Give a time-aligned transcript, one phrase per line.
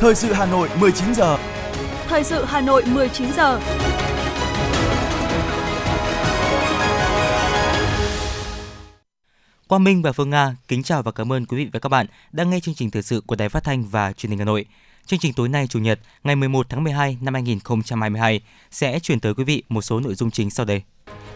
[0.00, 1.38] Thời sự Hà Nội 19 giờ.
[2.06, 3.60] Thời sự Hà Nội 19 giờ.
[9.68, 12.06] Quang Minh và Phương Nga kính chào và cảm ơn quý vị và các bạn
[12.32, 14.64] đang nghe chương trình thời sự của Đài Phát thanh và Truyền hình Hà Nội.
[15.06, 18.40] Chương trình tối nay Chủ nhật, ngày 11 tháng 12 năm 2022
[18.70, 20.82] sẽ chuyển tới quý vị một số nội dung chính sau đây.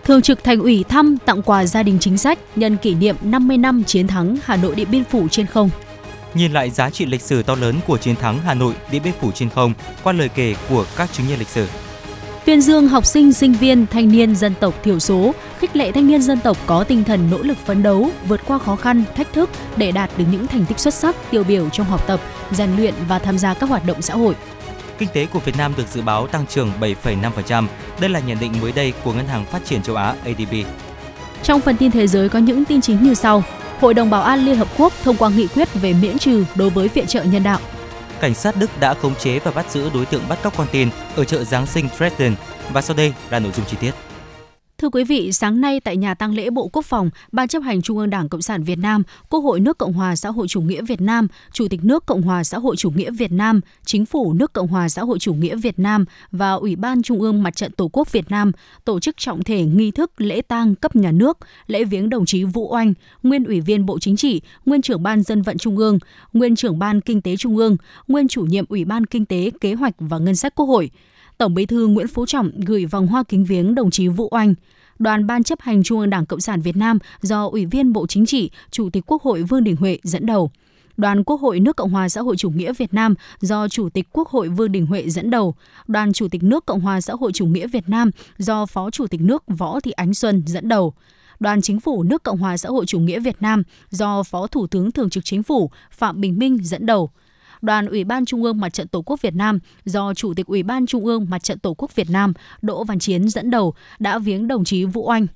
[0.04, 3.58] Thường trực Thành ủy thăm tặng quà gia đình chính sách nhân kỷ niệm 50
[3.58, 5.70] năm chiến thắng Hà Nội Điện Biên Phủ trên không.
[6.34, 9.12] Nhìn lại giá trị lịch sử to lớn của chiến thắng Hà Nội Điện Biên
[9.20, 11.66] Phủ trên không qua lời kể của các chứng nhân lịch sử.
[12.44, 16.06] Tuyên dương học sinh, sinh viên, thanh niên dân tộc thiểu số, khích lệ thanh
[16.06, 19.32] niên dân tộc có tinh thần nỗ lực phấn đấu, vượt qua khó khăn, thách
[19.32, 22.20] thức để đạt được những thành tích xuất sắc, tiêu biểu trong học tập,
[22.50, 24.34] rèn luyện và tham gia các hoạt động xã hội.
[24.98, 27.66] Kinh tế của Việt Nam được dự báo tăng trưởng 7,5%.
[28.00, 30.54] Đây là nhận định mới đây của Ngân hàng Phát triển châu Á ADB.
[31.42, 33.42] Trong phần tin thế giới có những tin chính như sau.
[33.82, 36.70] Hội đồng Bảo an Liên Hợp Quốc thông qua nghị quyết về miễn trừ đối
[36.70, 37.58] với viện trợ nhân đạo.
[38.20, 40.88] Cảnh sát Đức đã khống chế và bắt giữ đối tượng bắt cóc con tin
[41.16, 42.34] ở chợ Giáng sinh Dresden.
[42.72, 43.92] Và sau đây là nội dung chi tiết.
[44.82, 47.82] Thưa quý vị, sáng nay tại nhà tang lễ Bộ Quốc phòng, Ban chấp hành
[47.82, 50.60] Trung ương Đảng Cộng sản Việt Nam, Quốc hội nước Cộng hòa xã hội chủ
[50.60, 54.06] nghĩa Việt Nam, Chủ tịch nước Cộng hòa xã hội chủ nghĩa Việt Nam, Chính
[54.06, 57.42] phủ nước Cộng hòa xã hội chủ nghĩa Việt Nam và Ủy ban Trung ương
[57.42, 58.52] Mặt trận Tổ quốc Việt Nam
[58.84, 62.44] tổ chức trọng thể nghi thức lễ tang cấp nhà nước, lễ viếng đồng chí
[62.44, 65.98] Vũ Oanh, nguyên Ủy viên Bộ Chính trị, nguyên trưởng Ban Dân vận Trung ương,
[66.32, 67.76] nguyên trưởng Ban Kinh tế Trung ương,
[68.08, 70.90] nguyên chủ nhiệm Ủy ban Kinh tế, Kế hoạch và Ngân sách Quốc hội.
[71.38, 74.54] Tổng Bí thư Nguyễn Phú Trọng gửi vòng hoa kính viếng đồng chí Vũ Oanh.
[74.98, 78.06] Đoàn Ban chấp hành Trung ương Đảng Cộng sản Việt Nam do Ủy viên Bộ
[78.06, 80.50] Chính trị, Chủ tịch Quốc hội Vương Đình Huệ dẫn đầu.
[80.96, 84.08] Đoàn Quốc hội nước Cộng hòa xã hội chủ nghĩa Việt Nam do Chủ tịch
[84.12, 85.54] Quốc hội Vương Đình Huệ dẫn đầu,
[85.86, 89.06] Đoàn Chủ tịch nước Cộng hòa xã hội chủ nghĩa Việt Nam do Phó Chủ
[89.06, 90.94] tịch nước Võ Thị Ánh Xuân dẫn đầu.
[91.40, 94.66] Đoàn Chính phủ nước Cộng hòa xã hội chủ nghĩa Việt Nam do Phó Thủ
[94.66, 97.10] tướng Thường trực Chính phủ Phạm Bình Minh dẫn đầu
[97.62, 100.62] đoàn Ủy ban Trung ương Mặt trận Tổ quốc Việt Nam do Chủ tịch Ủy
[100.62, 102.32] ban Trung ương Mặt trận Tổ quốc Việt Nam
[102.62, 105.26] Đỗ Văn Chiến dẫn đầu đã viếng đồng chí Vũ Oanh.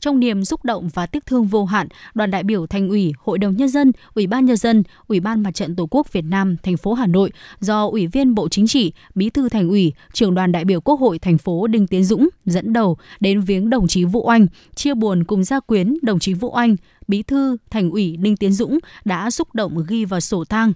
[0.00, 3.38] Trong niềm xúc động và tiếc thương vô hạn, đoàn đại biểu Thành ủy, Hội
[3.38, 6.56] đồng nhân dân, Ủy ban nhân dân, Ủy ban Mặt trận Tổ quốc Việt Nam
[6.62, 7.30] thành phố Hà Nội
[7.60, 11.00] do Ủy viên Bộ Chính trị, Bí thư Thành ủy, Trưởng đoàn đại biểu Quốc
[11.00, 14.94] hội thành phố Đinh Tiến Dũng dẫn đầu đến viếng đồng chí Vũ Oanh, chia
[14.94, 16.76] buồn cùng gia quyến đồng chí Vũ Oanh,
[17.08, 20.72] Bí thư Thành ủy Đinh Tiến Dũng đã xúc động ghi vào sổ tang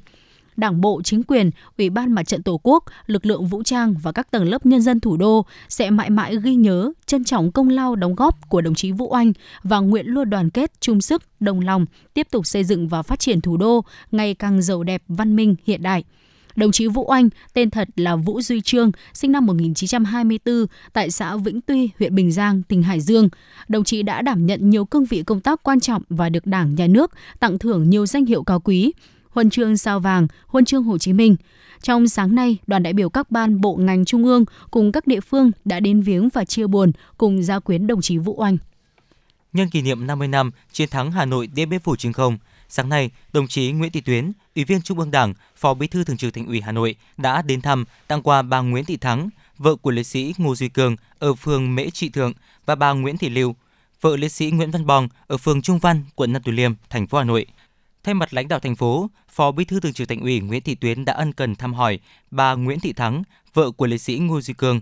[0.57, 4.13] Đảng bộ, chính quyền, Ủy ban Mặt trận Tổ quốc, lực lượng vũ trang và
[4.13, 7.69] các tầng lớp nhân dân thủ đô sẽ mãi mãi ghi nhớ, trân trọng công
[7.69, 11.23] lao đóng góp của đồng chí Vũ Anh và nguyện luôn đoàn kết, chung sức,
[11.41, 15.03] đồng lòng, tiếp tục xây dựng và phát triển thủ đô ngày càng giàu đẹp,
[15.09, 16.05] văn minh, hiện đại.
[16.57, 21.37] Đồng chí Vũ Oanh, tên thật là Vũ Duy Trương, sinh năm 1924 tại xã
[21.37, 23.29] Vĩnh Tuy, huyện Bình Giang, tỉnh Hải Dương.
[23.69, 26.75] Đồng chí đã đảm nhận nhiều cương vị công tác quan trọng và được Đảng,
[26.75, 28.93] Nhà nước tặng thưởng nhiều danh hiệu cao quý
[29.37, 31.37] huân chương sao vàng, huân chương Hồ Chí Minh.
[31.83, 35.21] Trong sáng nay, đoàn đại biểu các ban bộ ngành trung ương cùng các địa
[35.21, 38.57] phương đã đến viếng và chia buồn cùng gia quyến đồng chí Vũ Oanh.
[39.53, 42.39] Nhân kỷ niệm 50 năm chiến thắng Hà Nội Điện Biên Phủ trên không,
[42.69, 46.05] sáng nay, đồng chí Nguyễn Thị Tuyến, Ủy viên Trung ương Đảng, Phó Bí thư
[46.05, 49.29] Thường trực Thành ủy Hà Nội đã đến thăm tặng quà bà Nguyễn Thị Thắng,
[49.59, 52.33] vợ của liệt sĩ Ngô Duy Cường ở phường Mễ Trị Thượng
[52.67, 53.55] và bà Nguyễn Thị Lưu,
[54.01, 57.07] vợ liệt sĩ Nguyễn Văn Bong ở phường Trung Văn, quận Nam Từ Liêm, thành
[57.07, 57.47] phố Hà Nội.
[58.07, 60.75] Thay mặt lãnh đạo thành phố, Phó Bí thư Thường trực Thành ủy Nguyễn Thị
[60.75, 61.99] Tuyến đã ân cần thăm hỏi
[62.31, 63.23] bà Nguyễn Thị Thắng,
[63.55, 64.81] vợ của liệt sĩ Ngô Duy Cương.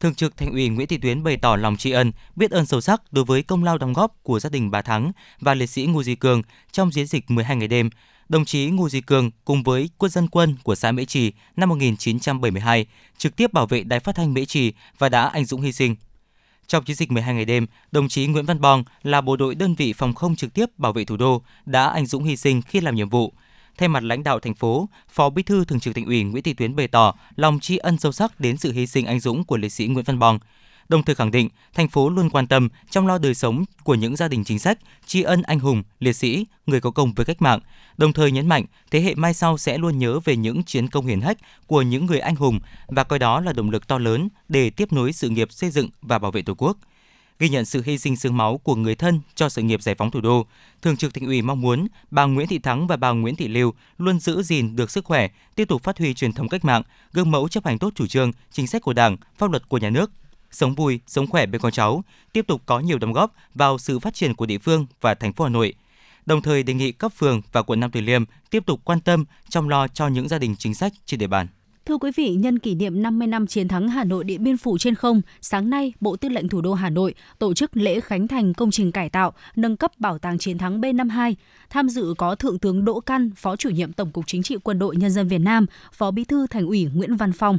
[0.00, 2.80] Thường trực Thành ủy Nguyễn Thị Tuyến bày tỏ lòng tri ân, biết ơn sâu
[2.80, 5.86] sắc đối với công lao đóng góp của gia đình bà Thắng và liệt sĩ
[5.86, 6.42] Ngô Duy Cường
[6.72, 7.90] trong chiến dịch 12 ngày đêm.
[8.28, 11.68] Đồng chí Ngô Duy Cường cùng với quân dân quân của xã Mễ Trì năm
[11.68, 12.86] 1972
[13.18, 15.96] trực tiếp bảo vệ đài phát thanh Mễ Trì và đã anh dũng hy sinh.
[16.66, 19.74] Trong chiến dịch 12 ngày đêm, đồng chí Nguyễn Văn Bong là bộ đội đơn
[19.74, 22.80] vị phòng không trực tiếp bảo vệ thủ đô đã anh dũng hy sinh khi
[22.80, 23.32] làm nhiệm vụ.
[23.78, 26.54] Thay mặt lãnh đạo thành phố, Phó Bí thư Thường trực Thành ủy Nguyễn Thị
[26.54, 29.56] Tuyến bày tỏ lòng tri ân sâu sắc đến sự hy sinh anh dũng của
[29.56, 30.38] liệt sĩ Nguyễn Văn Bong
[30.88, 34.16] đồng thời khẳng định thành phố luôn quan tâm chăm lo đời sống của những
[34.16, 37.42] gia đình chính sách, tri ân anh hùng, liệt sĩ, người có công với cách
[37.42, 37.60] mạng,
[37.96, 41.06] đồng thời nhấn mạnh thế hệ mai sau sẽ luôn nhớ về những chiến công
[41.06, 44.28] hiển hách của những người anh hùng và coi đó là động lực to lớn
[44.48, 46.78] để tiếp nối sự nghiệp xây dựng và bảo vệ Tổ quốc
[47.38, 50.10] ghi nhận sự hy sinh xương máu của người thân cho sự nghiệp giải phóng
[50.10, 50.46] thủ đô.
[50.82, 53.74] Thường trực Thành ủy mong muốn bà Nguyễn Thị Thắng và bà Nguyễn Thị Lưu
[53.98, 56.82] luôn giữ gìn được sức khỏe, tiếp tục phát huy truyền thống cách mạng,
[57.12, 59.90] gương mẫu chấp hành tốt chủ trương, chính sách của Đảng, pháp luật của nhà
[59.90, 60.10] nước,
[60.54, 63.98] sống vui, sống khỏe bên con cháu, tiếp tục có nhiều đóng góp vào sự
[63.98, 65.74] phát triển của địa phương và thành phố Hà Nội.
[66.26, 69.24] Đồng thời đề nghị cấp phường và quận Nam Từ Liêm tiếp tục quan tâm
[69.48, 71.46] chăm lo cho những gia đình chính sách trên địa bàn.
[71.86, 74.78] Thưa quý vị, nhân kỷ niệm 50 năm chiến thắng Hà Nội Điện Biên Phủ
[74.78, 78.28] trên không, sáng nay, Bộ Tư lệnh Thủ đô Hà Nội tổ chức lễ khánh
[78.28, 81.34] thành công trình cải tạo, nâng cấp Bảo tàng Chiến thắng B52.
[81.70, 84.78] Tham dự có Thượng tướng Đỗ Căn, Phó chủ nhiệm Tổng cục Chính trị Quân
[84.78, 87.58] đội Nhân dân Việt Nam, Phó Bí thư Thành ủy Nguyễn Văn Phong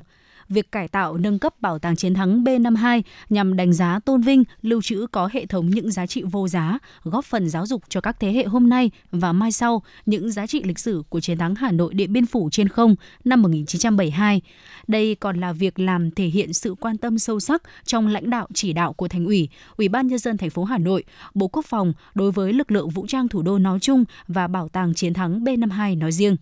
[0.50, 4.44] việc cải tạo nâng cấp bảo tàng chiến thắng B52 nhằm đánh giá tôn vinh,
[4.62, 8.02] lưu trữ có hệ thống những giá trị vô giá, góp phần giáo dục cho
[8.02, 11.38] các thế hệ hôm nay và mai sau những giá trị lịch sử của chiến
[11.38, 14.42] thắng Hà Nội Điện Biên Phủ trên không năm 1972.
[14.88, 18.48] Đây còn là việc làm thể hiện sự quan tâm sâu sắc trong lãnh đạo
[18.54, 21.04] chỉ đạo của Thành ủy, Ủy ban nhân dân thành phố Hà Nội,
[21.34, 24.70] Bộ Quốc phòng đối với lực lượng vũ trang thủ đô nói chung và bảo
[24.70, 26.36] tàng chiến thắng B52 nói riêng.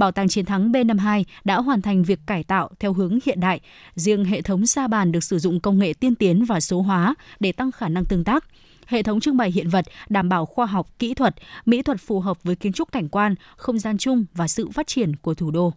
[0.00, 3.60] Bảo tàng chiến thắng B52 đã hoàn thành việc cải tạo theo hướng hiện đại.
[3.94, 7.14] Riêng hệ thống sa bàn được sử dụng công nghệ tiên tiến và số hóa
[7.40, 8.44] để tăng khả năng tương tác.
[8.86, 11.34] Hệ thống trưng bày hiện vật đảm bảo khoa học, kỹ thuật,
[11.66, 14.86] mỹ thuật phù hợp với kiến trúc cảnh quan, không gian chung và sự phát
[14.86, 15.72] triển của thủ đô.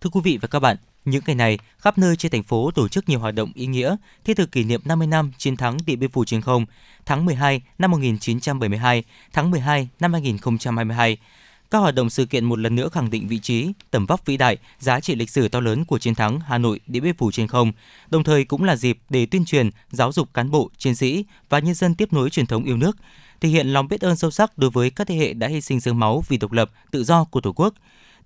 [0.00, 2.88] Thưa quý vị và các bạn, những ngày này, khắp nơi trên thành phố tổ
[2.88, 5.98] chức nhiều hoạt động ý nghĩa thiết thực kỷ niệm 50 năm chiến thắng Điện
[5.98, 6.66] Biên Phủ trên không,
[7.06, 11.18] tháng 12 năm 1972, tháng 12 năm 2022
[11.70, 14.36] các hoạt động sự kiện một lần nữa khẳng định vị trí, tầm vóc vĩ
[14.36, 17.30] đại, giá trị lịch sử to lớn của chiến thắng Hà Nội Điện Biên Phủ
[17.30, 17.72] trên không,
[18.10, 21.58] đồng thời cũng là dịp để tuyên truyền, giáo dục cán bộ, chiến sĩ và
[21.58, 22.96] nhân dân tiếp nối truyền thống yêu nước,
[23.40, 25.80] thể hiện lòng biết ơn sâu sắc đối với các thế hệ đã hy sinh
[25.80, 27.74] sương máu vì độc lập, tự do của Tổ quốc,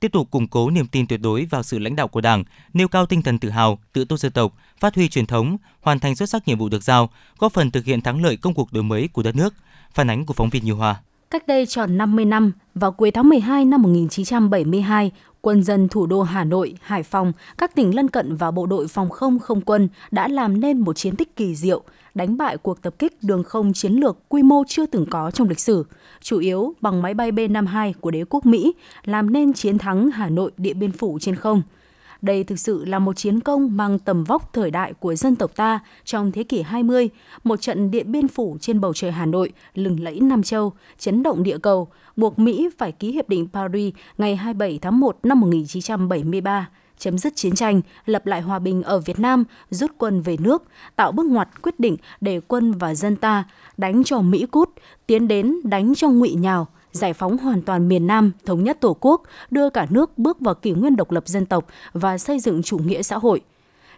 [0.00, 2.88] tiếp tục củng cố niềm tin tuyệt đối vào sự lãnh đạo của Đảng, nêu
[2.88, 6.16] cao tinh thần tự hào, tự tôn dân tộc, phát huy truyền thống, hoàn thành
[6.16, 8.82] xuất sắc nhiệm vụ được giao, góp phần thực hiện thắng lợi công cuộc đổi
[8.82, 9.54] mới của đất nước.
[9.94, 11.00] Phản ánh của phóng viên Như Hoa.
[11.32, 16.22] Cách đây tròn 50 năm, vào cuối tháng 12 năm 1972, quân dân thủ đô
[16.22, 19.88] Hà Nội, Hải Phòng, các tỉnh lân cận và bộ đội phòng không không quân
[20.10, 21.82] đã làm nên một chiến tích kỳ diệu,
[22.14, 25.48] đánh bại cuộc tập kích đường không chiến lược quy mô chưa từng có trong
[25.48, 25.86] lịch sử,
[26.20, 28.72] chủ yếu bằng máy bay B-52 của đế quốc Mỹ,
[29.04, 31.62] làm nên chiến thắng Hà Nội Điện Biên Phủ trên không–
[32.22, 35.56] đây thực sự là một chiến công mang tầm vóc thời đại của dân tộc
[35.56, 37.08] ta trong thế kỷ 20,
[37.44, 41.22] một trận điện biên phủ trên bầu trời Hà Nội, lừng lẫy Nam Châu, chấn
[41.22, 45.40] động địa cầu, buộc Mỹ phải ký Hiệp định Paris ngày 27 tháng 1 năm
[45.40, 50.36] 1973 chấm dứt chiến tranh, lập lại hòa bình ở Việt Nam, rút quân về
[50.40, 50.62] nước,
[50.96, 53.44] tạo bước ngoặt quyết định để quân và dân ta
[53.76, 54.70] đánh cho Mỹ cút,
[55.06, 58.96] tiến đến đánh cho ngụy nhào, giải phóng hoàn toàn miền Nam, thống nhất Tổ
[59.00, 62.62] quốc, đưa cả nước bước vào kỷ nguyên độc lập dân tộc và xây dựng
[62.62, 63.40] chủ nghĩa xã hội.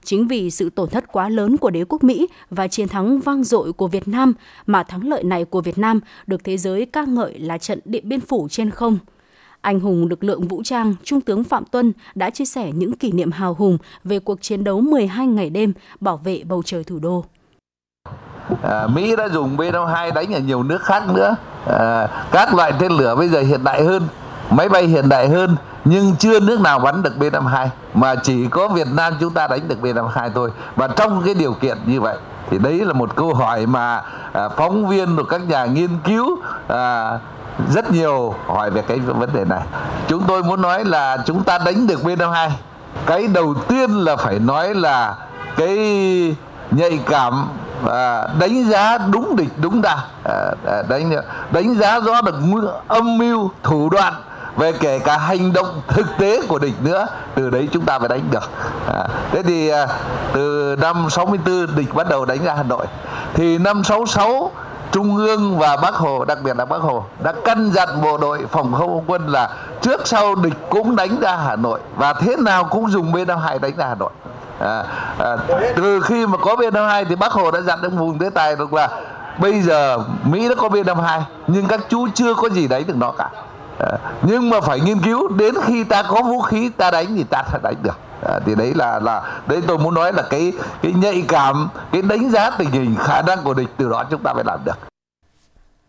[0.04, 3.44] Chính vì sự tổn thất quá lớn của đế quốc Mỹ và chiến thắng vang
[3.44, 4.32] dội của Việt Nam
[4.66, 8.08] mà thắng lợi này của Việt Nam được thế giới ca ngợi là trận Điện
[8.08, 8.98] Biên Phủ trên không.
[9.60, 13.12] Anh hùng lực lượng vũ trang Trung tướng Phạm Tuân đã chia sẻ những kỷ
[13.12, 16.98] niệm hào hùng về cuộc chiến đấu 12 ngày đêm bảo vệ bầu trời thủ
[16.98, 17.24] đô.
[18.62, 21.36] À, Mỹ đã dùng B-52 đánh ở nhiều nước khác nữa.
[21.66, 24.08] À, các loại tên lửa bây giờ hiện đại hơn,
[24.50, 28.68] máy bay hiện đại hơn, nhưng chưa nước nào bắn được B-52 mà chỉ có
[28.68, 30.50] Việt Nam chúng ta đánh được B-52 thôi.
[30.76, 32.16] Và trong cái điều kiện như vậy
[32.50, 34.02] thì đấy là một câu hỏi mà
[34.32, 37.18] à, phóng viên và các nhà nghiên cứu à,
[37.70, 39.62] rất nhiều hỏi về cái vấn đề này.
[40.08, 42.50] Chúng tôi muốn nói là chúng ta đánh được B-52.
[43.06, 45.14] Cái đầu tiên là phải nói là
[45.56, 45.76] cái
[46.70, 47.48] nhạy cảm
[47.92, 51.12] à, đánh giá đúng địch đúng ta à, à, đánh
[51.50, 52.34] đánh giá rõ được
[52.88, 54.14] âm mưu thủ đoạn
[54.56, 58.08] về kể cả hành động thực tế của địch nữa từ đấy chúng ta phải
[58.08, 58.50] đánh được.
[58.86, 59.86] À, thế thì à,
[60.32, 62.86] từ năm 64 địch bắt đầu đánh ra Hà Nội.
[63.34, 64.50] Thì năm 66
[64.92, 68.46] Trung ương và Bác Hồ, đặc biệt là Bác Hồ đã căn dặn bộ đội
[68.50, 69.50] phòng không quân là
[69.80, 73.72] trước sau địch cũng đánh ra Hà Nội và thế nào cũng dùng B-52 đánh
[73.76, 74.10] ra Hà Nội
[74.58, 74.84] à,
[75.18, 75.36] à,
[75.76, 78.72] từ khi mà có B52 thì Bác Hồ đã dặn ông vùng Thế Tài được
[78.72, 78.88] là
[79.38, 83.12] bây giờ Mỹ đã có B52 nhưng các chú chưa có gì đánh được nó
[83.18, 83.30] cả.
[83.78, 87.24] À, nhưng mà phải nghiên cứu đến khi ta có vũ khí ta đánh thì
[87.24, 87.98] ta sẽ đánh được.
[88.28, 92.02] À, thì đấy là là đấy tôi muốn nói là cái cái nhạy cảm cái
[92.02, 94.93] đánh giá tình hình khả năng của địch từ đó chúng ta phải làm được.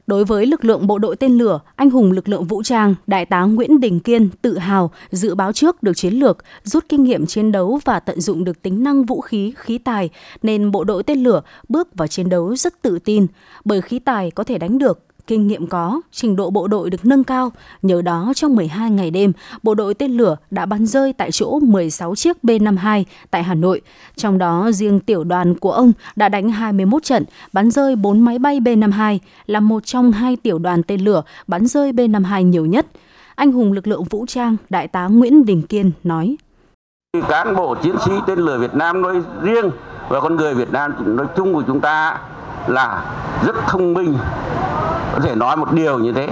[0.07, 3.25] Đối với lực lượng bộ đội tên lửa, anh hùng lực lượng vũ trang, Đại
[3.25, 7.25] tá Nguyễn Đình Kiên tự hào dự báo trước được chiến lược, rút kinh nghiệm
[7.25, 10.09] chiến đấu và tận dụng được tính năng vũ khí, khí tài,
[10.41, 13.27] nên bộ đội tên lửa bước vào chiến đấu rất tự tin,
[13.65, 17.05] bởi khí tài có thể đánh được kinh nghiệm có, trình độ bộ đội được
[17.05, 17.51] nâng cao.
[17.81, 19.31] Nhờ đó, trong 12 ngày đêm,
[19.63, 23.81] bộ đội tên lửa đã bắn rơi tại chỗ 16 chiếc B-52 tại Hà Nội.
[24.15, 28.39] Trong đó, riêng tiểu đoàn của ông đã đánh 21 trận, bắn rơi 4 máy
[28.39, 32.85] bay B-52, là một trong hai tiểu đoàn tên lửa bắn rơi B-52 nhiều nhất.
[33.35, 36.35] Anh hùng lực lượng vũ trang, Đại tá Nguyễn Đình Kiên nói.
[37.29, 39.71] Cán bộ chiến sĩ tên lửa Việt Nam nói riêng
[40.09, 42.19] và con người Việt Nam nói chung của chúng ta
[42.67, 43.05] là
[43.45, 44.17] rất thông minh
[45.15, 46.29] có thể nói một điều như thế.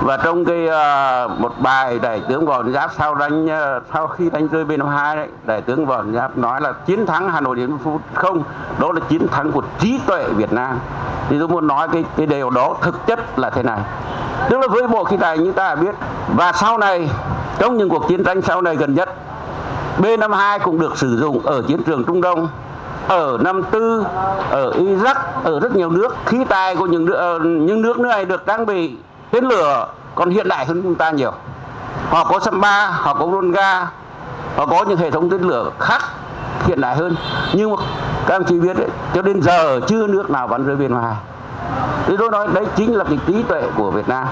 [0.00, 4.30] Và trong cái uh, một bài đại tướng võ giáp sau đánh uh, sau khi
[4.30, 7.68] đánh rơi B52 đấy đại tướng võ giáp nói là chiến thắng Hà Nội Điện
[7.68, 8.42] Biên Phủ không
[8.78, 10.78] đó là chiến thắng của trí tuệ Việt Nam.
[11.28, 13.80] Thì tôi muốn nói cái cái điều đó thực chất là thế này.
[14.50, 15.94] Tức là với bộ khí tài như ta biết
[16.36, 17.08] và sau này
[17.58, 19.08] trong những cuộc chiến tranh sau này gần nhất
[19.98, 22.48] B52 cũng được sử dụng ở chiến trường Trung Đông
[23.08, 24.04] ở năm Tư,
[24.50, 26.16] ở Iraq, ở rất nhiều nước.
[26.26, 28.96] Khí tài của những ờ, những nước này được trang bị
[29.30, 31.32] tên lửa còn hiện đại hơn chúng ta nhiều.
[32.10, 33.90] Họ có Samba, họ có Ronga,
[34.56, 36.02] họ có những hệ thống tên lửa khác
[36.66, 37.16] hiện đại hơn.
[37.52, 37.76] Nhưng mà
[38.26, 41.14] các anh chị biết đấy, cho đến giờ chưa nước nào bắn rơi bên ngoài.
[42.06, 44.26] Thì tôi nói đấy chính là cái trí tuệ của Việt Nam.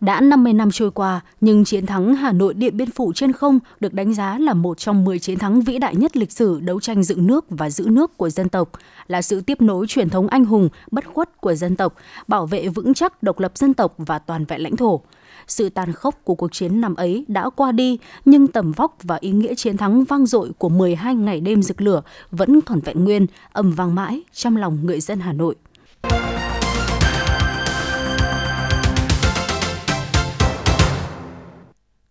[0.00, 3.58] Đã 50 năm trôi qua, nhưng chiến thắng Hà Nội Điện Biên Phủ trên không
[3.80, 6.80] được đánh giá là một trong 10 chiến thắng vĩ đại nhất lịch sử đấu
[6.80, 8.70] tranh dựng nước và giữ nước của dân tộc,
[9.06, 11.94] là sự tiếp nối truyền thống anh hùng, bất khuất của dân tộc,
[12.28, 15.00] bảo vệ vững chắc độc lập dân tộc và toàn vẹn lãnh thổ.
[15.46, 19.18] Sự tàn khốc của cuộc chiến năm ấy đã qua đi, nhưng tầm vóc và
[19.20, 23.04] ý nghĩa chiến thắng vang dội của 12 ngày đêm rực lửa vẫn còn vẹn
[23.04, 25.54] nguyên, ầm vang mãi trong lòng người dân Hà Nội.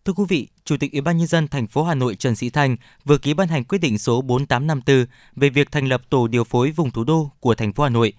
[0.06, 2.50] Thưa quý vị, Chủ tịch Ủy ban nhân dân thành phố Hà Nội Trần Sĩ
[2.50, 5.06] Thanh vừa ký ban hành quyết định số 4854
[5.36, 8.14] về việc thành lập tổ điều phối vùng thủ đô của thành phố Hà Nội.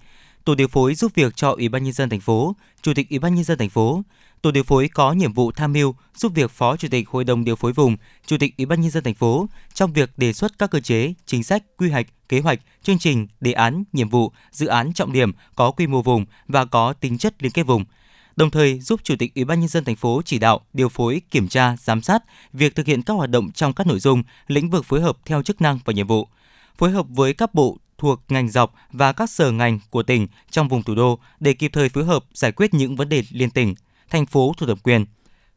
[0.45, 3.19] Tổ điều phối giúp việc cho Ủy ban nhân dân thành phố, Chủ tịch Ủy
[3.19, 4.01] ban nhân dân thành phố.
[4.41, 7.43] Tổ điều phối có nhiệm vụ tham mưu giúp việc Phó Chủ tịch Hội đồng
[7.43, 10.57] điều phối vùng, Chủ tịch Ủy ban nhân dân thành phố trong việc đề xuất
[10.59, 14.31] các cơ chế, chính sách, quy hoạch, kế hoạch, chương trình, đề án, nhiệm vụ,
[14.51, 17.85] dự án trọng điểm có quy mô vùng và có tính chất liên kết vùng
[18.35, 21.21] đồng thời giúp Chủ tịch Ủy ban nhân dân thành phố chỉ đạo, điều phối,
[21.31, 22.23] kiểm tra, giám sát
[22.53, 25.41] việc thực hiện các hoạt động trong các nội dung, lĩnh vực phối hợp theo
[25.41, 26.27] chức năng và nhiệm vụ.
[26.77, 30.67] Phối hợp với các bộ thuộc ngành dọc và các sở ngành của tỉnh trong
[30.67, 33.75] vùng thủ đô để kịp thời phối hợp giải quyết những vấn đề liên tỉnh,
[34.09, 35.05] thành phố thuộc thẩm quyền.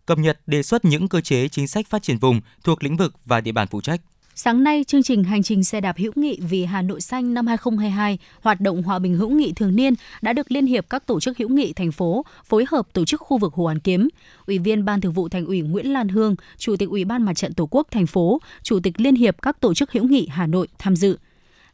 [0.06, 3.14] Cập nhật đề xuất những cơ chế chính sách phát triển vùng thuộc lĩnh vực
[3.24, 4.00] và địa bàn phụ trách.
[4.40, 7.46] Sáng nay, chương trình Hành trình xe đạp hữu nghị vì Hà Nội xanh năm
[7.46, 11.20] 2022, hoạt động hòa bình hữu nghị thường niên đã được Liên hiệp các tổ
[11.20, 14.08] chức hữu nghị thành phố phối hợp tổ chức khu vực Hồ Hoàn Kiếm.
[14.46, 17.34] Ủy viên Ban Thường vụ Thành ủy Nguyễn Lan Hương, Chủ tịch Ủy ban Mặt
[17.34, 20.46] trận Tổ quốc thành phố, Chủ tịch Liên hiệp các tổ chức hữu nghị Hà
[20.46, 21.18] Nội tham dự.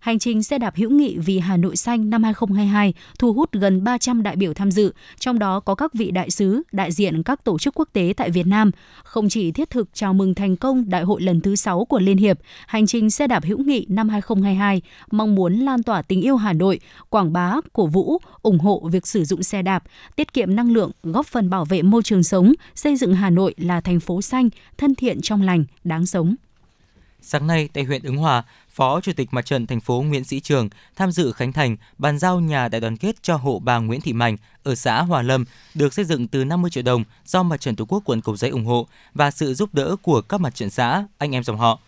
[0.05, 3.85] Hành trình xe đạp hữu nghị vì Hà Nội xanh năm 2022 thu hút gần
[3.85, 7.45] 300 đại biểu tham dự, trong đó có các vị đại sứ, đại diện các
[7.45, 8.71] tổ chức quốc tế tại Việt Nam.
[9.05, 12.17] Không chỉ thiết thực chào mừng thành công đại hội lần thứ 6 của Liên
[12.17, 16.37] Hiệp, hành trình xe đạp hữu nghị năm 2022 mong muốn lan tỏa tình yêu
[16.37, 19.85] Hà Nội, quảng bá, cổ vũ, ủng hộ việc sử dụng xe đạp,
[20.17, 23.55] tiết kiệm năng lượng, góp phần bảo vệ môi trường sống, xây dựng Hà Nội
[23.59, 26.35] là thành phố xanh, thân thiện trong lành, đáng sống.
[27.27, 30.41] Sáng nay tại huyện Ứng Hòa, Phó Chủ tịch Mặt trận thành phố Nguyễn Sĩ
[30.41, 34.01] Trường tham dự khánh thành bàn giao nhà đại đoàn kết cho hộ bà Nguyễn
[34.01, 37.61] Thị Mạnh ở xã Hòa Lâm được xây dựng từ 50 triệu đồng do Mặt
[37.61, 40.55] trận Tổ quốc quận Cầu Giấy ủng hộ và sự giúp đỡ của các mặt
[40.55, 41.79] trận xã, anh em dòng họ.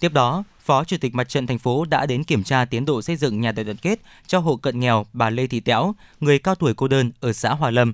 [0.00, 3.02] Tiếp đó, Phó Chủ tịch Mặt trận thành phố đã đến kiểm tra tiến độ
[3.02, 6.38] xây dựng nhà đại đoàn kết cho hộ cận nghèo bà Lê Thị Tẽo, người
[6.38, 7.92] cao tuổi cô đơn ở xã Hòa Lâm.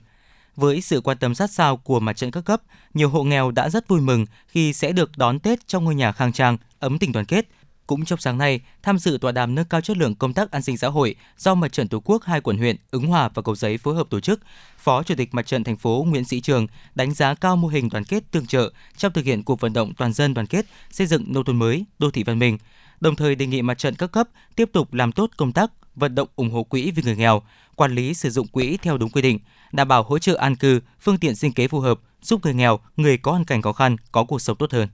[0.57, 2.63] Với sự quan tâm sát sao của mặt trận các cấp,
[2.95, 6.13] nhiều hộ nghèo đã rất vui mừng khi sẽ được đón Tết trong ngôi nhà
[6.13, 7.49] khang trang, ấm tình đoàn kết–
[7.87, 10.63] cũng trong sáng nay, tham dự tọa đàm nâng cao chất lượng công tác an
[10.63, 13.55] sinh xã hội do Mặt trận Tổ quốc hai quận huyện Ứng Hòa và Cầu
[13.55, 14.41] Giấy phối hợp tổ chức,
[14.79, 17.89] Phó Chủ tịch Mặt trận thành phố Nguyễn Sĩ Trường đánh giá cao mô hình
[17.89, 21.07] đoàn kết tương trợ trong thực hiện cuộc vận động toàn dân đoàn kết xây
[21.07, 22.59] dựng nông thôn mới, đô thị văn minh.
[23.01, 26.15] Đồng thời đề nghị mặt trận các cấp tiếp tục làm tốt công tác vận
[26.15, 27.43] động ủng hộ quỹ vì người nghèo,
[27.77, 29.39] quản lý sử dụng quỹ theo đúng quy định,
[29.73, 32.79] đảm bảo hỗ trợ an cư, phương tiện sinh kế phù hợp, giúp người nghèo,
[32.97, 34.89] người có hoàn cảnh khó khăn có cuộc sống tốt hơn.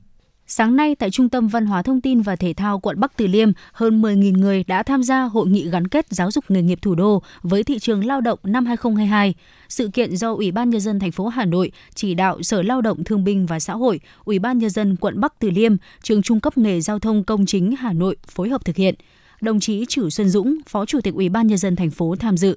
[0.50, 3.26] Sáng nay tại Trung tâm Văn hóa Thông tin và Thể thao quận Bắc Từ
[3.26, 6.78] Liêm, hơn 10.000 người đã tham gia hội nghị gắn kết giáo dục nghề nghiệp
[6.82, 9.34] thủ đô với thị trường lao động năm 2022.
[9.68, 12.80] Sự kiện do Ủy ban nhân dân thành phố Hà Nội chỉ đạo Sở Lao
[12.80, 16.22] động Thương binh và Xã hội, Ủy ban nhân dân quận Bắc Từ Liêm, trường
[16.22, 18.94] trung cấp nghề giao thông công chính Hà Nội phối hợp thực hiện.
[19.40, 22.36] Đồng chí Trử Xuân Dũng, Phó Chủ tịch Ủy ban nhân dân thành phố tham
[22.36, 22.56] dự.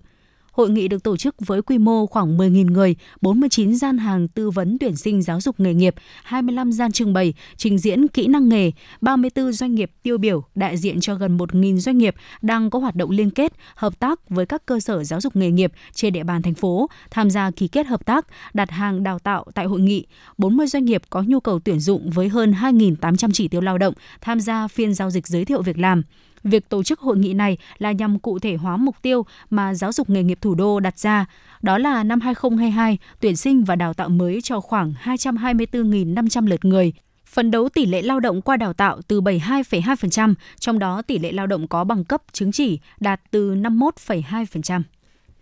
[0.52, 4.50] Hội nghị được tổ chức với quy mô khoảng 10.000 người, 49 gian hàng tư
[4.50, 8.50] vấn tuyển sinh giáo dục nghề nghiệp, 25 gian trưng bày, trình diễn kỹ năng
[8.50, 8.72] nghề,
[9.02, 12.96] 34 doanh nghiệp tiêu biểu đại diện cho gần 1.000 doanh nghiệp đang có hoạt
[12.96, 16.24] động liên kết, hợp tác với các cơ sở giáo dục nghề nghiệp trên địa
[16.24, 19.80] bàn thành phố, tham gia ký kết hợp tác, đặt hàng đào tạo tại hội
[19.82, 20.06] nghị.
[20.38, 23.94] 40 doanh nghiệp có nhu cầu tuyển dụng với hơn 2.800 chỉ tiêu lao động
[24.22, 26.04] tham gia phiên giao dịch giới thiệu việc làm.
[26.44, 29.92] Việc tổ chức hội nghị này là nhằm cụ thể hóa mục tiêu mà giáo
[29.92, 31.26] dục nghề nghiệp thủ đô đặt ra,
[31.62, 36.94] đó là năm 2022 tuyển sinh và đào tạo mới cho khoảng 224.500 lượt người,
[37.26, 41.32] phấn đấu tỷ lệ lao động qua đào tạo từ 72,2%, trong đó tỷ lệ
[41.32, 44.82] lao động có bằng cấp chứng chỉ đạt từ 51,2%.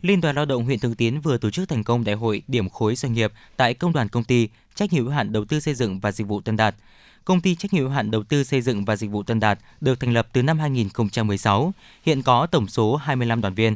[0.01, 2.69] Liên đoàn Lao động huyện Thường Tín vừa tổ chức thành công đại hội điểm
[2.69, 5.73] khối doanh nghiệp tại Công đoàn Công ty trách nhiệm hữu hạn đầu tư xây
[5.73, 6.75] dựng và dịch vụ Tân Đạt.
[7.29, 9.59] Công ty trách nhiệm hữu hạn đầu tư xây dựng và dịch vụ Tân Đạt
[9.81, 11.73] được thành lập từ năm 2016,
[12.05, 13.75] hiện có tổng số 25 đoàn viên.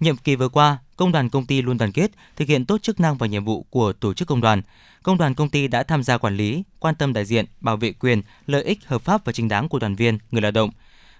[0.00, 3.00] Nhiệm kỳ vừa qua, công đoàn công ty luôn đoàn kết, thực hiện tốt chức
[3.00, 4.62] năng và nhiệm vụ của tổ chức công đoàn.
[5.02, 7.92] Công đoàn công ty đã tham gia quản lý, quan tâm đại diện, bảo vệ
[7.92, 10.70] quyền, lợi ích hợp pháp và chính đáng của đoàn viên, người lao động.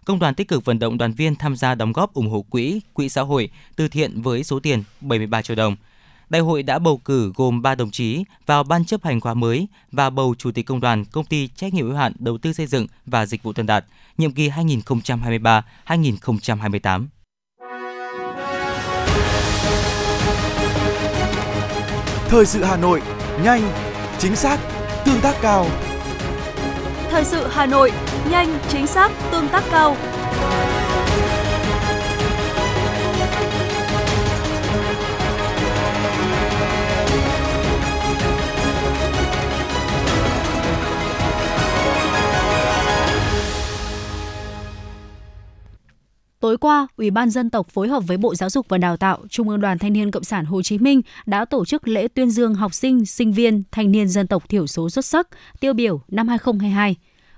[0.04, 2.80] Công đoàn tích cực vận động đoàn viên tham gia đóng góp ủng hộ quỹ,
[2.92, 5.76] quỹ xã hội, từ thiện với số tiền 73 triệu đồng.
[6.30, 9.68] Đại hội đã bầu cử gồm 3 đồng chí vào ban chấp hành khóa mới
[9.92, 12.66] và bầu chủ tịch công đoàn công ty trách nhiệm hữu hạn đầu tư xây
[12.66, 13.84] dựng và dịch vụ Tân Đạt,
[14.18, 17.06] nhiệm kỳ 2023-2028.
[22.28, 23.02] Thời sự Hà Nội,
[23.44, 23.72] nhanh,
[24.18, 24.60] chính xác,
[25.04, 25.66] tương tác cao.
[27.10, 27.92] Thời sự Hà Nội,
[28.30, 29.96] nhanh, chính xác, tương tác cao.
[46.40, 49.18] Tối qua, Ủy ban dân tộc phối hợp với Bộ Giáo dục và Đào tạo,
[49.30, 52.30] Trung ương Đoàn Thanh niên Cộng sản Hồ Chí Minh đã tổ chức lễ tuyên
[52.30, 55.28] dương học sinh, sinh viên, thanh niên dân tộc thiểu số xuất sắc
[55.60, 56.96] tiêu biểu năm 2022.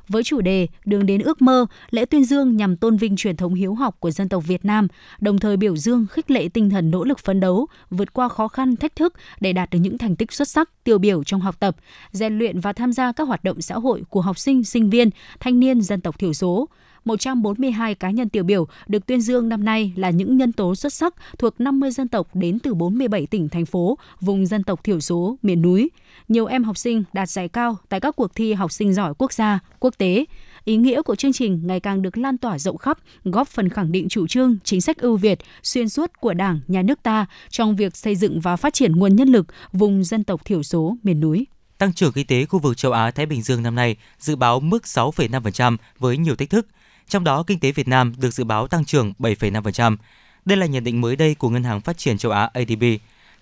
[0.09, 3.54] Với chủ đề Đường đến ước mơ, lễ tuyên dương nhằm tôn vinh truyền thống
[3.54, 4.88] hiếu học của dân tộc Việt Nam,
[5.21, 8.49] đồng thời biểu dương khích lệ tinh thần nỗ lực phấn đấu, vượt qua khó
[8.49, 11.56] khăn, thách thức để đạt được những thành tích xuất sắc, tiêu biểu trong học
[11.61, 11.76] tập,
[12.12, 15.11] rèn luyện và tham gia các hoạt động xã hội của học sinh, sinh viên,
[15.40, 16.68] thanh niên dân tộc thiểu số.
[17.04, 20.92] 142 cá nhân tiêu biểu được tuyên dương năm nay là những nhân tố xuất
[20.92, 25.00] sắc thuộc 50 dân tộc đến từ 47 tỉnh, thành phố, vùng dân tộc thiểu
[25.00, 25.90] số, miền núi.
[26.28, 29.32] Nhiều em học sinh đạt giải cao tại các cuộc thi học sinh giỏi quốc
[29.32, 30.25] gia, quốc tế.
[30.64, 33.92] Ý nghĩa của chương trình ngày càng được lan tỏa rộng khắp, góp phần khẳng
[33.92, 37.76] định chủ trương, chính sách ưu việt, xuyên suốt của Đảng, Nhà nước ta trong
[37.76, 41.21] việc xây dựng và phát triển nguồn nhân lực vùng dân tộc thiểu số, miền
[41.21, 41.47] núi.
[41.78, 44.61] Tăng trưởng kinh tế khu vực châu Á Thái Bình Dương năm nay dự báo
[44.61, 46.66] mức 6,5% với nhiều thách thức–
[47.09, 49.97] trong đó, kinh tế Việt Nam được dự báo tăng trưởng 7,5%.
[50.44, 52.85] Đây là nhận định mới đây của Ngân hàng Phát triển châu Á ADB.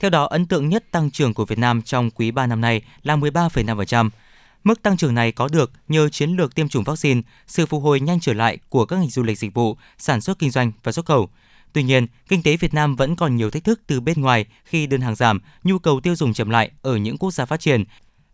[0.01, 2.83] Theo đó, ấn tượng nhất tăng trưởng của Việt Nam trong quý 3 năm nay
[3.03, 4.11] là 13,5%.
[4.65, 8.01] Mức tăng trưởng này có được nhờ chiến lược tiêm chủng vaccine, sự phục hồi
[8.01, 10.93] nhanh trở lại của các ngành du lịch dịch vụ, sản xuất kinh doanh và
[10.93, 11.29] xuất khẩu.
[11.73, 14.87] Tuy nhiên, kinh tế Việt Nam vẫn còn nhiều thách thức từ bên ngoài khi
[14.87, 17.85] đơn hàng giảm, nhu cầu tiêu dùng chậm lại ở những quốc gia phát triển,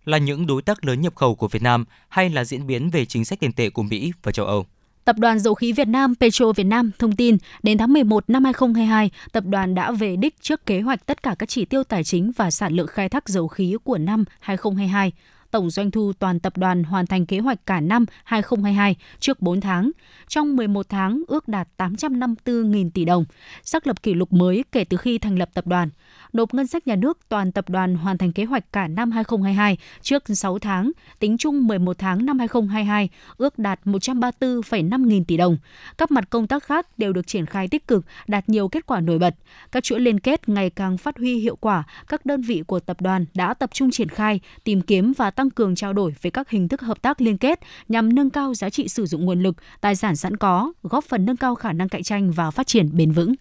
[0.05, 3.05] là những đối tác lớn nhập khẩu của Việt Nam hay là diễn biến về
[3.05, 4.67] chính sách tiền tệ của Mỹ và châu Âu.
[5.07, 8.45] Tập đoàn Dầu khí Việt Nam Petro Việt Nam thông tin, đến tháng 11 năm
[8.45, 12.05] 2022, tập đoàn đã về đích trước kế hoạch tất cả các chỉ tiêu tài
[12.05, 15.13] chính và sản lượng khai thác dầu khí của năm 2022
[15.51, 19.61] tổng doanh thu toàn tập đoàn hoàn thành kế hoạch cả năm 2022 trước 4
[19.61, 19.91] tháng.
[20.29, 23.25] Trong 11 tháng ước đạt 854.000 tỷ đồng,
[23.63, 25.91] xác lập kỷ lục mới kể từ khi thành lập tập đoàn.
[26.33, 29.77] Nộp ngân sách nhà nước toàn tập đoàn hoàn thành kế hoạch cả năm 2022
[30.03, 35.59] trước 6 tháng, tính chung 11 tháng năm 2022 ước đạt 134,5 nghìn tỷ đồng.
[35.99, 39.01] Các mặt công tác khác đều được triển khai tích cực, đạt nhiều kết quả
[39.01, 39.35] nổi bật.
[39.73, 43.01] Các chuỗi liên kết ngày càng phát huy hiệu quả, các đơn vị của tập
[43.01, 46.51] đoàn đã tập trung triển khai, tìm kiếm và tăng cường trao đổi về các
[46.51, 49.57] hình thức hợp tác liên kết nhằm nâng cao giá trị sử dụng nguồn lực,
[49.81, 52.97] tài sản sẵn có, góp phần nâng cao khả năng cạnh tranh và phát triển
[52.97, 53.35] bền vững.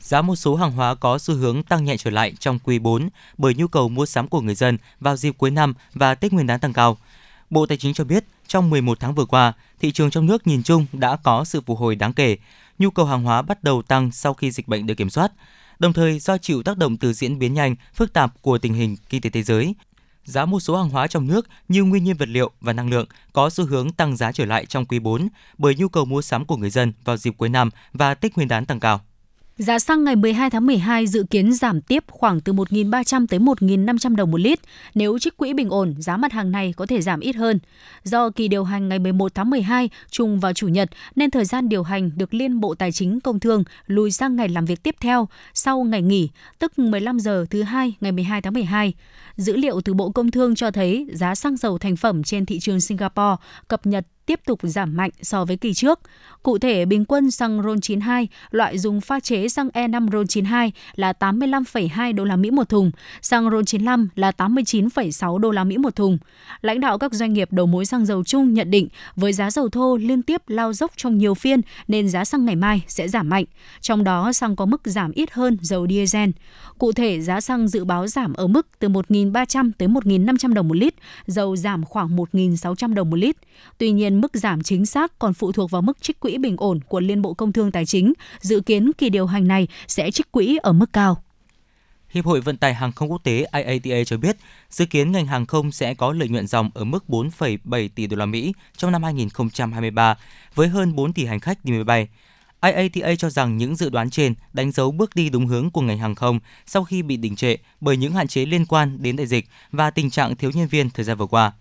[0.00, 3.08] Giá một số hàng hóa có xu hướng tăng nhẹ trở lại trong quý 4
[3.38, 6.46] bởi nhu cầu mua sắm của người dân vào dịp cuối năm và Tết Nguyên
[6.46, 6.96] đán tăng cao.
[7.50, 10.62] Bộ Tài chính cho biết, trong 11 tháng vừa qua, thị trường trong nước nhìn
[10.62, 12.36] chung đã có sự phục hồi đáng kể.
[12.78, 15.32] Nhu cầu hàng hóa bắt đầu tăng sau khi dịch bệnh được kiểm soát.
[15.78, 18.96] Đồng thời, do chịu tác động từ diễn biến nhanh, phức tạp của tình hình
[19.08, 19.74] kinh tế thế giới,
[20.28, 23.06] giá một số hàng hóa trong nước như nguyên nhiên vật liệu và năng lượng
[23.32, 26.44] có xu hướng tăng giá trở lại trong quý 4 bởi nhu cầu mua sắm
[26.44, 29.00] của người dân vào dịp cuối năm và Tết Nguyên đán tăng cao.
[29.58, 34.16] Giá xăng ngày 12 tháng 12 dự kiến giảm tiếp khoảng từ 1.300 tới 1.500
[34.16, 34.58] đồng một lít.
[34.94, 37.58] Nếu trích quỹ bình ổn, giá mặt hàng này có thể giảm ít hơn.
[38.04, 41.68] Do kỳ điều hành ngày 11 tháng 12 trùng vào Chủ nhật nên thời gian
[41.68, 44.96] điều hành được Liên Bộ Tài chính Công Thương lùi sang ngày làm việc tiếp
[45.00, 48.94] theo sau ngày nghỉ, tức 15 giờ thứ hai ngày 12 tháng 12.
[49.38, 52.58] Dữ liệu từ Bộ Công Thương cho thấy giá xăng dầu thành phẩm trên thị
[52.58, 53.36] trường Singapore
[53.68, 56.00] cập nhật tiếp tục giảm mạnh so với kỳ trước.
[56.42, 62.14] Cụ thể, bình quân xăng RON92, loại dùng pha chế xăng E5 RON92 là 85,2
[62.14, 62.90] đô la Mỹ một thùng,
[63.22, 66.18] xăng RON95 là 89,6 đô la Mỹ một thùng.
[66.60, 69.68] Lãnh đạo các doanh nghiệp đầu mối xăng dầu chung nhận định với giá dầu
[69.68, 73.28] thô liên tiếp lao dốc trong nhiều phiên nên giá xăng ngày mai sẽ giảm
[73.28, 73.44] mạnh.
[73.80, 76.30] Trong đó xăng có mức giảm ít hơn dầu diesel.
[76.78, 80.68] Cụ thể, giá xăng dự báo giảm ở mức từ 1.000 1.300 tới 1.500 đồng
[80.68, 80.94] một lít,
[81.26, 83.36] dầu giảm khoảng 1.600 đồng một lít.
[83.78, 86.80] Tuy nhiên, mức giảm chính xác còn phụ thuộc vào mức trích quỹ bình ổn
[86.88, 88.12] của Liên Bộ Công Thương Tài chính.
[88.40, 91.22] Dự kiến kỳ điều hành này sẽ trích quỹ ở mức cao.
[92.10, 94.36] Hiệp hội Vận tải Hàng không Quốc tế IATA cho biết,
[94.70, 98.16] dự kiến ngành hàng không sẽ có lợi nhuận dòng ở mức 4,7 tỷ đô
[98.16, 100.16] la Mỹ trong năm 2023
[100.54, 102.08] với hơn 4 tỷ hành khách đi máy bay.
[102.62, 105.98] IATA cho rằng những dự đoán trên đánh dấu bước đi đúng hướng của ngành
[105.98, 109.26] hàng không sau khi bị đình trệ bởi những hạn chế liên quan đến đại
[109.26, 111.52] dịch và tình trạng thiếu nhân viên thời gian vừa qua.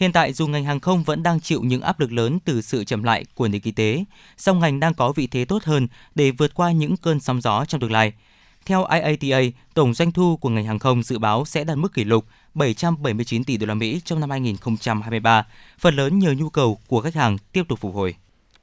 [0.00, 2.84] Hiện tại dù ngành hàng không vẫn đang chịu những áp lực lớn từ sự
[2.84, 4.04] chậm lại của nền kinh tế,
[4.36, 7.64] song ngành đang có vị thế tốt hơn để vượt qua những cơn sóng gió
[7.64, 8.12] trong tương lai.
[8.66, 9.40] Theo IATA,
[9.74, 13.44] tổng doanh thu của ngành hàng không dự báo sẽ đạt mức kỷ lục 779
[13.44, 15.46] tỷ đô la Mỹ trong năm 2023,
[15.78, 18.14] phần lớn nhờ nhu cầu của khách hàng tiếp tục phục hồi.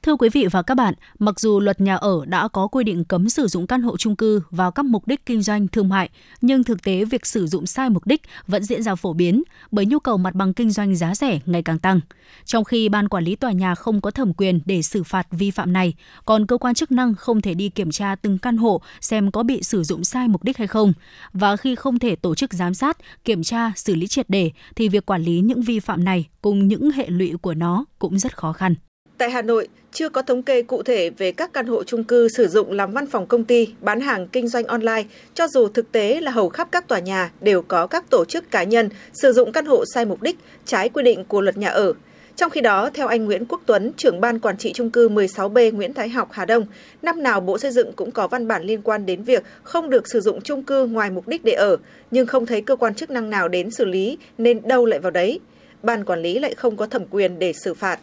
[0.02, 3.04] Thưa quý vị và các bạn, mặc dù luật nhà ở đã có quy định
[3.04, 6.08] cấm sử dụng căn hộ chung cư vào các mục đích kinh doanh thương mại,
[6.40, 9.86] nhưng thực tế việc sử dụng sai mục đích vẫn diễn ra phổ biến bởi
[9.86, 12.00] nhu cầu mặt bằng kinh doanh giá rẻ ngày càng tăng.
[12.44, 15.50] Trong khi ban quản lý tòa nhà không có thẩm quyền để xử phạt vi
[15.50, 18.80] phạm này, còn cơ quan chức năng không thể đi kiểm tra từng căn hộ
[19.00, 20.92] xem có bị sử dụng sai mục đích hay không.
[21.32, 24.88] Và khi không thể tổ chức giám sát, kiểm tra, xử lý triệt để thì
[24.88, 28.36] việc quản lý những vi phạm này cùng những hệ lụy của nó cũng rất
[28.36, 28.74] khó khăn.
[29.18, 32.28] Tại Hà Nội, chưa có thống kê cụ thể về các căn hộ chung cư
[32.28, 35.92] sử dụng làm văn phòng công ty, bán hàng kinh doanh online, cho dù thực
[35.92, 39.32] tế là hầu khắp các tòa nhà đều có các tổ chức cá nhân sử
[39.32, 41.92] dụng căn hộ sai mục đích, trái quy định của luật nhà ở.
[42.36, 45.74] Trong khi đó, theo anh Nguyễn Quốc Tuấn, trưởng ban quản trị chung cư 16B
[45.74, 46.66] Nguyễn Thái Học Hà Đông,
[47.02, 50.08] năm nào Bộ Xây dựng cũng có văn bản liên quan đến việc không được
[50.08, 51.76] sử dụng chung cư ngoài mục đích để ở,
[52.10, 55.10] nhưng không thấy cơ quan chức năng nào đến xử lý nên đâu lại vào
[55.10, 55.40] đấy.
[55.82, 57.98] Ban quản lý lại không có thẩm quyền để xử phạt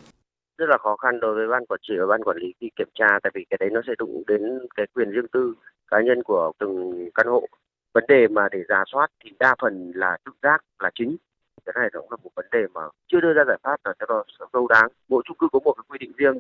[0.60, 2.88] rất là khó khăn đối với ban quản trị và ban quản lý khi kiểm
[2.94, 4.42] tra, tại vì cái đấy nó sẽ đụng đến
[4.76, 5.54] cái quyền riêng tư
[5.92, 7.48] cá nhân của từng căn hộ.
[7.94, 11.18] Vấn đề mà để giả soát thì đa phần là tự giác là chính.
[11.66, 14.06] Cái này cũng là một vấn đề mà chưa đưa ra giải pháp là cho
[14.10, 14.88] nó sâu đáng.
[15.10, 16.40] Mỗi chung cư có một cái quy định riêng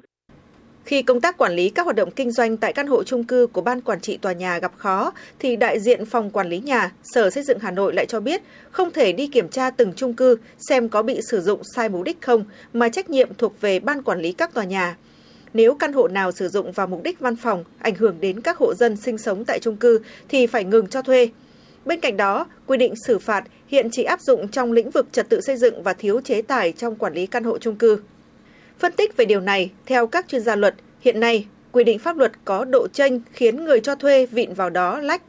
[0.89, 3.47] khi công tác quản lý các hoạt động kinh doanh tại căn hộ chung cư
[3.47, 6.91] của ban quản trị tòa nhà gặp khó, thì đại diện phòng quản lý nhà,
[7.04, 10.13] Sở Xây dựng Hà Nội lại cho biết không thể đi kiểm tra từng chung
[10.13, 10.38] cư
[10.69, 14.04] xem có bị sử dụng sai mục đích không, mà trách nhiệm thuộc về ban
[14.04, 14.97] quản lý các tòa nhà.
[15.54, 18.58] Nếu căn hộ nào sử dụng vào mục đích văn phòng, ảnh hưởng đến các
[18.58, 19.99] hộ dân sinh sống tại chung cư
[20.30, 21.30] thì phải ngừng cho thuê.
[21.86, 25.30] Bên cạnh đó, quy định xử phạt hiện chỉ áp dụng trong lĩnh vực trật
[25.30, 27.99] tự xây dựng và thiếu chế tài trong quản lý căn hộ chung cư.
[28.80, 32.18] Phân tích về điều này, theo các chuyên gia luật, hiện nay quy định pháp
[32.18, 35.22] luật có độ chênh khiến người cho thuê vịn vào đó lách.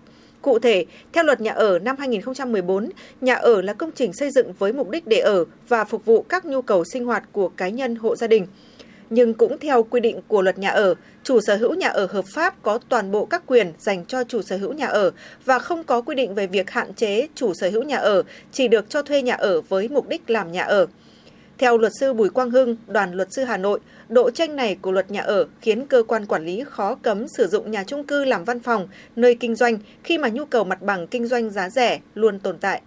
[0.43, 4.53] Cụ thể, theo luật nhà ở năm 2014, nhà ở là công trình xây dựng
[4.59, 7.69] với mục đích để ở và phục vụ các nhu cầu sinh hoạt của cá
[7.69, 8.47] nhân hộ gia đình.
[9.11, 12.25] Nhưng cũng theo quy định của luật nhà ở, chủ sở hữu nhà ở hợp
[12.35, 15.11] pháp có toàn bộ các quyền dành cho chủ sở hữu nhà ở
[15.45, 18.69] và không có quy định về việc hạn chế chủ sở hữu nhà ở chỉ
[18.69, 20.87] được cho thuê nhà ở với mục đích làm nhà ở.
[21.61, 24.93] Theo luật sư Bùi Quang Hưng, đoàn luật sư Hà Nội, độ tranh này của
[24.93, 28.25] luật nhà ở khiến cơ quan quản lý khó cấm sử dụng nhà chung cư
[28.25, 31.69] làm văn phòng, nơi kinh doanh khi mà nhu cầu mặt bằng kinh doanh giá
[31.69, 32.83] rẻ luôn tồn tại.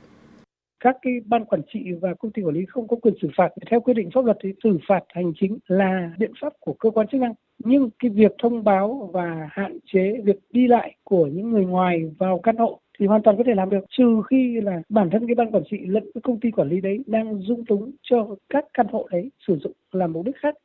[0.83, 3.49] Các cái ban quản trị và công ty quản lý không có quyền xử phạt.
[3.71, 6.89] Theo quy định pháp luật thì xử phạt hành chính là biện pháp của cơ
[6.89, 7.33] quan chức năng.
[7.59, 12.11] Nhưng cái việc thông báo và hạn chế việc đi lại của những người ngoài
[12.17, 13.85] vào căn hộ thì hoàn toàn có thể làm được.
[13.97, 16.81] Trừ khi là bản thân cái ban quản trị lẫn cái công ty quản lý
[16.81, 20.55] đấy đang dung túng cho các căn hộ đấy sử dụng làm mục đích khác.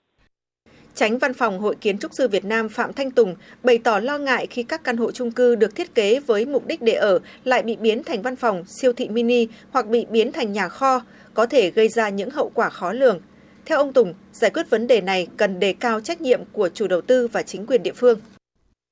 [0.94, 4.18] Tránh văn phòng Hội Kiến trúc sư Việt Nam Phạm Thanh Tùng bày tỏ lo
[4.18, 7.18] ngại khi các căn hộ chung cư được thiết kế với mục đích để ở
[7.44, 11.00] lại bị biến thành văn phòng, siêu thị mini hoặc bị biến thành nhà kho,
[11.34, 13.20] có thể gây ra những hậu quả khó lường.
[13.66, 16.86] Theo ông Tùng, giải quyết vấn đề này cần đề cao trách nhiệm của chủ
[16.86, 18.18] đầu tư và chính quyền địa phương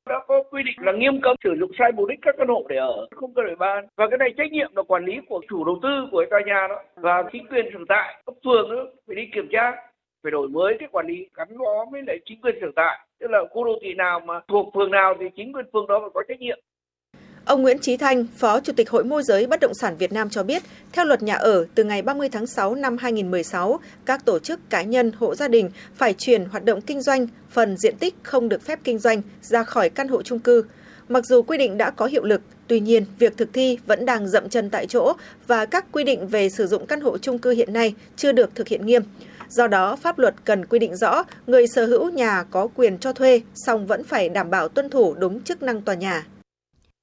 [0.06, 2.66] đã có quy định là nghiêm cấm sử dụng sai mục đích các căn hộ
[2.68, 3.86] để ở, không cần ủy ban.
[3.96, 6.66] Và cái này trách nhiệm là quản lý của chủ đầu tư của tòa nhà
[6.68, 9.72] đó và chính quyền sở tại, cấp phường nữa, phải đi kiểm tra,
[10.22, 12.98] phải đổi mới cái quản lý gắn bó với lại chính quyền sở tại.
[13.20, 15.98] Tức là khu đô thị nào mà thuộc phường nào thì chính quyền phường đó
[16.00, 16.58] phải có trách nhiệm.
[17.46, 20.30] Ông Nguyễn Trí Thanh, Phó Chủ tịch Hội môi giới bất động sản Việt Nam
[20.30, 24.38] cho biết, theo luật nhà ở, từ ngày 30 tháng 6 năm 2016, các tổ
[24.38, 28.14] chức cá nhân, hộ gia đình phải chuyển hoạt động kinh doanh, phần diện tích
[28.22, 30.64] không được phép kinh doanh ra khỏi căn hộ chung cư.
[31.08, 34.28] Mặc dù quy định đã có hiệu lực, tuy nhiên việc thực thi vẫn đang
[34.28, 35.12] dậm chân tại chỗ
[35.46, 38.54] và các quy định về sử dụng căn hộ chung cư hiện nay chưa được
[38.54, 39.02] thực hiện nghiêm.
[39.48, 43.12] Do đó, pháp luật cần quy định rõ người sở hữu nhà có quyền cho
[43.12, 46.26] thuê, song vẫn phải đảm bảo tuân thủ đúng chức năng tòa nhà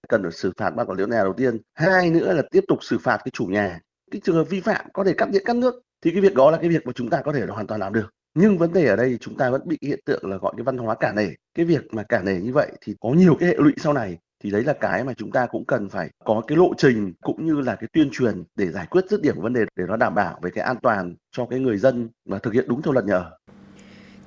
[0.10, 1.58] cần phải xử phạt ban quản lý nhà đầu tiên.
[1.74, 3.80] Hai nữa là tiếp tục xử phạt cái chủ nhà.
[4.12, 6.52] Cái trường hợp vi phạm có thể cắt điện, cắt nước, thì cái việc đó
[6.52, 8.10] là cái việc mà chúng ta có thể hoàn toàn làm được.
[8.36, 10.78] Nhưng vấn đề ở đây chúng ta vẫn bị hiện tượng là gọi cái văn
[10.78, 11.28] hóa cả nể.
[11.56, 14.18] Cái việc mà cả nể như vậy thì có nhiều cái hệ lụy sau này.
[14.44, 17.46] Thì đấy là cái mà chúng ta cũng cần phải có cái lộ trình cũng
[17.46, 20.16] như là cái tuyên truyền để giải quyết dứt điểm vấn đề, để nó đảm
[20.16, 23.06] bảo về cái an toàn cho cái người dân và thực hiện đúng theo luật
[23.06, 23.38] nhà ở.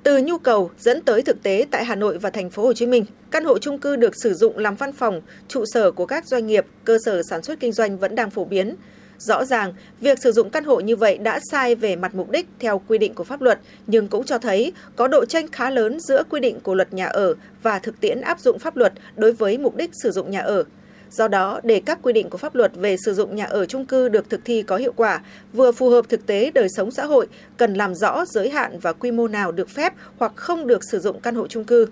[0.07, 2.85] Từ nhu cầu dẫn tới thực tế tại Hà Nội và thành phố Hồ Chí
[2.85, 6.27] Minh, căn hộ chung cư được sử dụng làm văn phòng, trụ sở của các
[6.27, 8.75] doanh nghiệp, cơ sở sản xuất kinh doanh vẫn đang phổ biến.
[9.17, 12.47] Rõ ràng, việc sử dụng căn hộ như vậy đã sai về mặt mục đích
[12.59, 15.99] theo quy định của pháp luật, nhưng cũng cho thấy có độ tranh khá lớn
[15.99, 19.31] giữa quy định của luật nhà ở và thực tiễn áp dụng pháp luật đối
[19.31, 20.63] với mục đích sử dụng nhà ở.
[21.11, 23.85] Do đó, để các quy định của pháp luật về sử dụng nhà ở chung
[23.85, 25.21] cư được thực thi có hiệu quả,
[25.53, 28.93] vừa phù hợp thực tế đời sống xã hội, cần làm rõ giới hạn và
[28.93, 31.87] quy mô nào được phép hoặc không được sử dụng căn hộ chung cư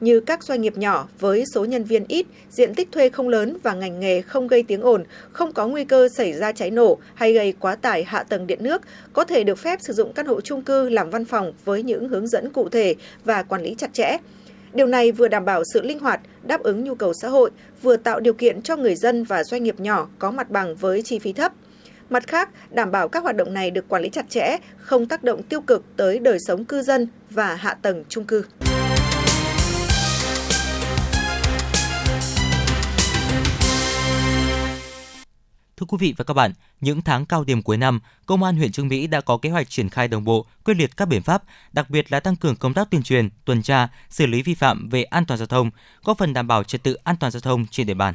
[0.00, 3.56] như các doanh nghiệp nhỏ với số nhân viên ít, diện tích thuê không lớn
[3.62, 6.98] và ngành nghề không gây tiếng ồn, không có nguy cơ xảy ra cháy nổ
[7.14, 10.26] hay gây quá tải hạ tầng điện nước, có thể được phép sử dụng căn
[10.26, 12.94] hộ chung cư làm văn phòng với những hướng dẫn cụ thể
[13.24, 14.16] và quản lý chặt chẽ.
[14.72, 17.50] Điều này vừa đảm bảo sự linh hoạt, đáp ứng nhu cầu xã hội,
[17.82, 21.02] vừa tạo điều kiện cho người dân và doanh nghiệp nhỏ có mặt bằng với
[21.02, 21.52] chi phí thấp.
[22.10, 25.24] Mặt khác, đảm bảo các hoạt động này được quản lý chặt chẽ, không tác
[25.24, 28.44] động tiêu cực tới đời sống cư dân và hạ tầng chung cư.
[35.78, 38.72] Thưa quý vị và các bạn, những tháng cao điểm cuối năm, Công an huyện
[38.72, 41.42] Trương Mỹ đã có kế hoạch triển khai đồng bộ, quyết liệt các biện pháp,
[41.72, 44.88] đặc biệt là tăng cường công tác tuyên truyền, tuần tra, xử lý vi phạm
[44.88, 45.70] về an toàn giao thông,
[46.04, 48.14] góp phần đảm bảo trật tự an toàn giao thông trên địa bàn.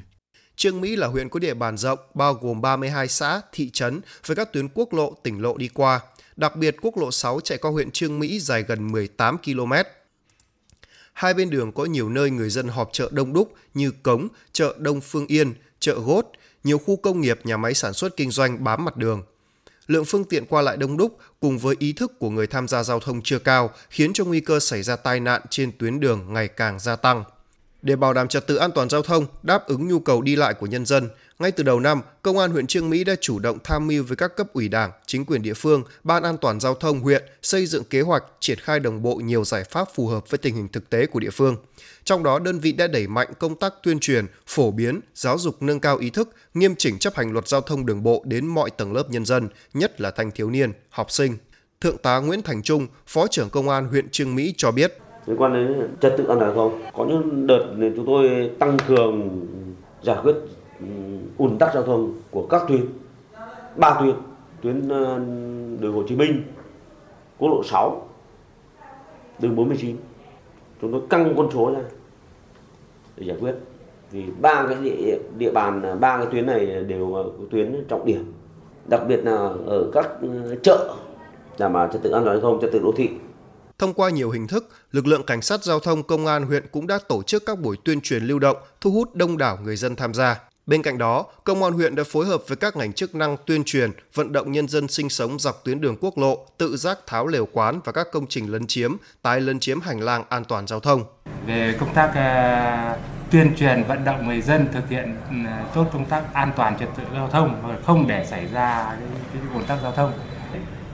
[0.56, 4.36] Trương Mỹ là huyện có địa bàn rộng, bao gồm 32 xã, thị trấn với
[4.36, 6.00] các tuyến quốc lộ, tỉnh lộ đi qua.
[6.36, 9.74] Đặc biệt, quốc lộ 6 chạy qua huyện Trương Mỹ dài gần 18 km.
[11.14, 14.76] Hai bên đường có nhiều nơi người dân họp chợ đông đúc như Cống, chợ
[14.80, 16.32] Đông Phương Yên, chợ Gốt,
[16.64, 19.24] nhiều khu công nghiệp, nhà máy sản xuất kinh doanh bám mặt đường.
[19.88, 22.84] Lượng phương tiện qua lại đông đúc cùng với ý thức của người tham gia
[22.84, 26.34] giao thông chưa cao khiến cho nguy cơ xảy ra tai nạn trên tuyến đường
[26.34, 27.24] ngày càng gia tăng.
[27.82, 30.54] Để bảo đảm trật tự an toàn giao thông, đáp ứng nhu cầu đi lại
[30.54, 33.58] của nhân dân, ngay từ đầu năm, Công an huyện Trương Mỹ đã chủ động
[33.64, 36.76] tham mưu với các cấp ủy Đảng, chính quyền địa phương, Ban an toàn giao
[36.76, 40.30] thông huyện xây dựng kế hoạch triển khai đồng bộ nhiều giải pháp phù hợp
[40.30, 41.58] với tình hình thực tế của địa phương.
[42.04, 45.56] Trong đó, đơn vị đã đẩy mạnh công tác tuyên truyền, phổ biến, giáo dục
[45.62, 48.70] nâng cao ý thức, nghiêm chỉnh chấp hành luật giao thông đường bộ đến mọi
[48.70, 51.38] tầng lớp nhân dân, nhất là thanh thiếu niên, học sinh.
[51.82, 54.98] Thượng tá Nguyễn Thành Trung, Phó trưởng Công an huyện Trương Mỹ cho biết.
[55.26, 58.52] Liên quan đến trật tự an toàn giao thông, có những đợt thì chúng tôi
[58.60, 59.46] tăng cường
[60.02, 60.34] giải quyết
[60.80, 60.86] ừ,
[61.38, 62.86] ùn tắc giao thông của các tuyến,
[63.76, 64.16] ba tuyến,
[64.62, 65.20] tuyến ờ,
[65.80, 66.44] đường Hồ Chí Minh,
[67.38, 68.10] quốc lộ 6,
[69.40, 69.96] đường 49
[70.84, 71.82] chúng tôi căng con số ra
[73.18, 73.54] để giải quyết.
[74.12, 78.34] Vì ba cái địa, địa bàn ba cái tuyến này đều tuyến trọng điểm.
[78.90, 80.96] Đặc biệt là ở các ừ, chợ
[81.58, 83.10] đảm bảo trật tự an toàn giao thông trật tự đô thị.
[83.78, 86.88] Thông qua nhiều hình thức, lực lượng cảnh sát giao thông công an huyện cũng
[86.88, 89.96] đã tổ chức các buổi tuyên truyền lưu động, thu hút đông đảo người dân
[89.96, 90.40] tham gia.
[90.66, 93.64] Bên cạnh đó, Công an huyện đã phối hợp với các ngành chức năng tuyên
[93.64, 97.28] truyền, vận động nhân dân sinh sống dọc tuyến đường quốc lộ, tự giác tháo
[97.28, 100.68] lều quán và các công trình lấn chiếm, tái lấn chiếm hành lang an toàn
[100.68, 101.04] giao thông.
[101.46, 103.00] Về công tác uh,
[103.32, 106.90] tuyên truyền vận động người dân thực hiện uh, tốt công tác an toàn trật
[106.98, 108.98] tự giao thông và không để xảy ra cái,
[109.34, 110.14] cái ủn tắc giao thông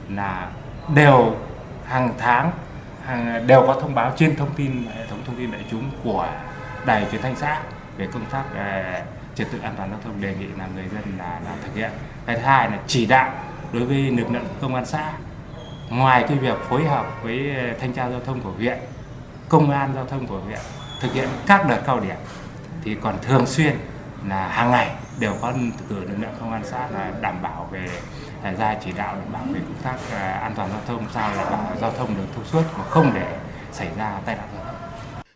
[0.10, 0.52] là
[0.96, 1.36] đều
[1.86, 2.52] hàng tháng
[3.06, 6.30] hàng đều có thông báo trên thông tin hệ thống thông tin đại chúng của
[6.86, 7.62] đài truyền thanh xã
[7.98, 11.04] về công tác uh, trật tự an toàn giao thông đề nghị là người dân
[11.18, 11.92] là, là thực hiện.
[12.26, 13.34] Cái thứ hai là chỉ đạo
[13.74, 15.12] đối với lực lượng công an xã
[15.90, 18.78] ngoài cái việc phối hợp với ờ, thanh tra giao thông của huyện
[19.50, 20.60] công an giao thông của huyện
[21.02, 22.16] thực hiện các đợt cao điểm
[22.84, 23.78] thì còn thường xuyên
[24.28, 25.54] là hàng ngày đều có
[25.90, 27.86] cử lực lượng công an xã là đảm bảo về
[28.44, 31.36] à, ra chỉ đạo đảm bảo về công tác ờ, an toàn giao thông sao
[31.36, 33.38] là giao thông được thông suốt mà không để
[33.72, 34.59] xảy ra tai nạn giao thông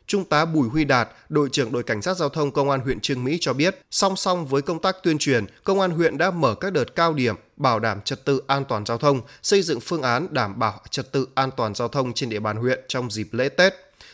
[0.08, 3.00] Trung tá Bùi Huy Đạt, đội trưởng đội cảnh sát giao thông công an huyện
[3.00, 6.32] Trương Mỹ cho biết, song song với công tác tuyên truyền, công an huyện đã
[6.32, 9.80] mở các đợt cao điểm bảo đảm trật tự an toàn giao thông, xây dựng
[9.80, 13.12] phương án đảm bảo trật tự an toàn giao thông trên địa bàn huyện trong
[13.12, 13.74] dịp lễ Tết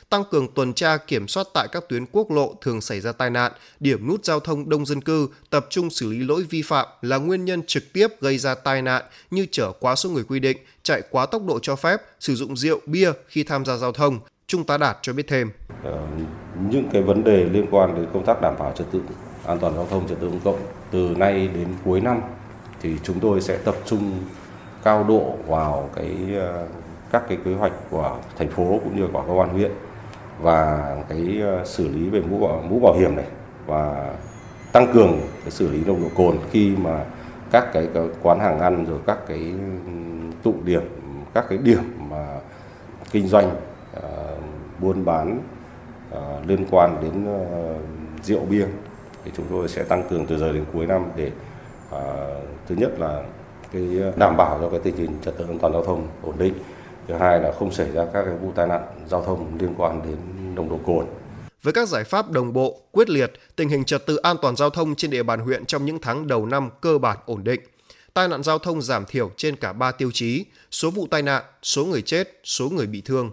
[0.09, 3.29] tăng cường tuần tra kiểm soát tại các tuyến quốc lộ thường xảy ra tai
[3.29, 6.87] nạn, điểm nút giao thông đông dân cư, tập trung xử lý lỗi vi phạm
[7.01, 10.39] là nguyên nhân trực tiếp gây ra tai nạn như chở quá số người quy
[10.39, 13.91] định, chạy quá tốc độ cho phép, sử dụng rượu, bia khi tham gia giao
[13.91, 14.19] thông,
[14.49, 15.51] Trung tá Đạt cho biết thêm.
[15.83, 15.97] Ờ,
[16.69, 19.01] những cái vấn đề liên quan đến công tác đảm bảo trật tự
[19.45, 20.59] an toàn giao thông trật tự công cộng
[20.91, 22.21] từ nay đến cuối năm
[22.81, 24.11] thì chúng tôi sẽ tập trung
[24.83, 26.67] cao độ vào cái ờ,
[27.11, 29.71] các cái kế hoạch của thành phố cũng như của công an huyện
[30.41, 33.27] và cái ờ, xử lý về mũ bảo, mũ bảo hiểm này
[33.65, 34.13] và
[34.71, 37.05] tăng cường cái xử lý nồng độ cồn khi mà
[37.51, 39.53] các cái, cái quán hàng ăn rồi các cái
[39.85, 39.91] ừ,
[40.43, 40.81] tụ điểm
[41.33, 42.27] các cái điểm mà
[43.11, 43.55] kinh doanh
[44.81, 45.41] buôn bán
[46.13, 48.65] uh, liên quan đến uh, rượu bia
[49.25, 51.31] thì chúng tôi sẽ tăng cường từ giờ đến cuối năm để
[51.89, 53.23] ờ, thứ nhất là
[53.71, 53.83] cái
[54.15, 56.53] đảm bảo cho cái tình hình trật tự an toàn giao thông ổn định
[57.07, 60.01] thứ hai là không xảy ra các cái vụ tai nạn giao thông liên quan
[60.03, 60.15] đến
[60.55, 61.05] nồng độ cồn
[61.63, 64.69] với các giải pháp đồng bộ, quyết liệt, tình hình trật tự an toàn giao
[64.69, 67.61] thông trên địa bàn huyện trong những tháng đầu năm cơ bản ổn định.
[68.13, 71.43] Tai nạn giao thông giảm thiểu trên cả 3 tiêu chí, số vụ tai nạn,
[71.63, 73.31] số người chết, số người bị thương.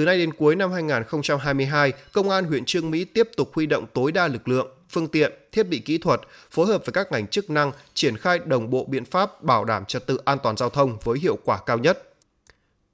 [0.00, 3.86] Từ nay đến cuối năm 2022, Công an huyện Trương Mỹ tiếp tục huy động
[3.94, 7.26] tối đa lực lượng, phương tiện, thiết bị kỹ thuật, phối hợp với các ngành
[7.26, 10.70] chức năng triển khai đồng bộ biện pháp bảo đảm trật tự an toàn giao
[10.70, 12.14] thông với hiệu quả cao nhất.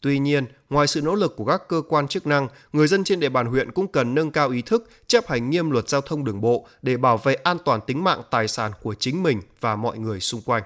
[0.00, 3.20] Tuy nhiên, ngoài sự nỗ lực của các cơ quan chức năng, người dân trên
[3.20, 6.24] địa bàn huyện cũng cần nâng cao ý thức, chấp hành nghiêm luật giao thông
[6.24, 9.76] đường bộ để bảo vệ an toàn tính mạng tài sản của chính mình và
[9.76, 10.62] mọi người xung quanh.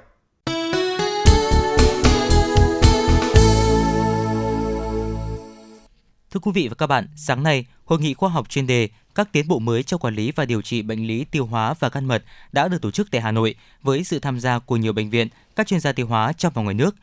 [6.31, 9.33] Thưa quý vị và các bạn, sáng nay, hội nghị khoa học chuyên đề các
[9.33, 12.05] tiến bộ mới trong quản lý và điều trị bệnh lý tiêu hóa và gan
[12.05, 15.11] mật đã được tổ chức tại Hà Nội với sự tham gia của nhiều bệnh
[15.11, 16.97] viện, các chuyên gia tiêu hóa trong và ngoài nước.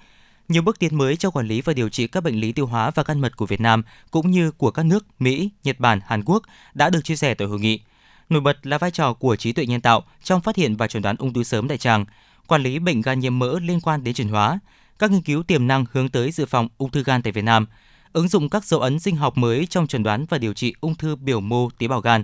[0.48, 2.92] Nhiều bước tiến mới trong quản lý và điều trị các bệnh lý tiêu hóa
[2.96, 6.24] và gan mật của Việt Nam cũng như của các nước Mỹ, Nhật Bản, Hàn
[6.24, 7.80] Quốc đã được chia sẻ tại hội nghị.
[8.30, 11.02] Nổi bật là vai trò của trí tuệ nhân tạo trong phát hiện và chẩn
[11.02, 12.06] đoán ung thư sớm đại tràng,
[12.48, 14.60] quản lý bệnh gan nhiễm mỡ liên quan đến chuyển hóa,
[15.00, 17.66] các nghiên cứu tiềm năng hướng tới dự phòng ung thư gan tại Việt Nam–
[18.14, 20.96] ứng dụng các dấu ấn sinh học mới trong chẩn đoán và điều trị ung
[20.96, 22.24] thư biểu mô tế bào gan.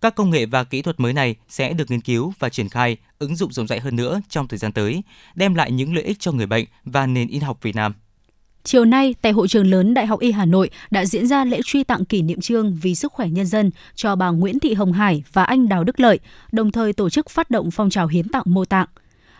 [0.00, 2.96] Các công nghệ và kỹ thuật mới này sẽ được nghiên cứu và triển khai,
[3.18, 5.02] ứng dụng rộng rãi hơn nữa trong thời gian tới,
[5.34, 7.92] đem lại những lợi ích cho người bệnh và nền y học Việt Nam.
[8.64, 11.60] Chiều nay, tại hội trường lớn Đại học Y Hà Nội đã diễn ra lễ
[11.64, 14.92] truy tặng kỷ niệm trương vì sức khỏe nhân dân cho bà Nguyễn Thị Hồng
[14.92, 16.20] Hải và anh Đào Đức Lợi,
[16.52, 18.88] đồng thời tổ chức phát động phong trào hiến tặng mô tạng.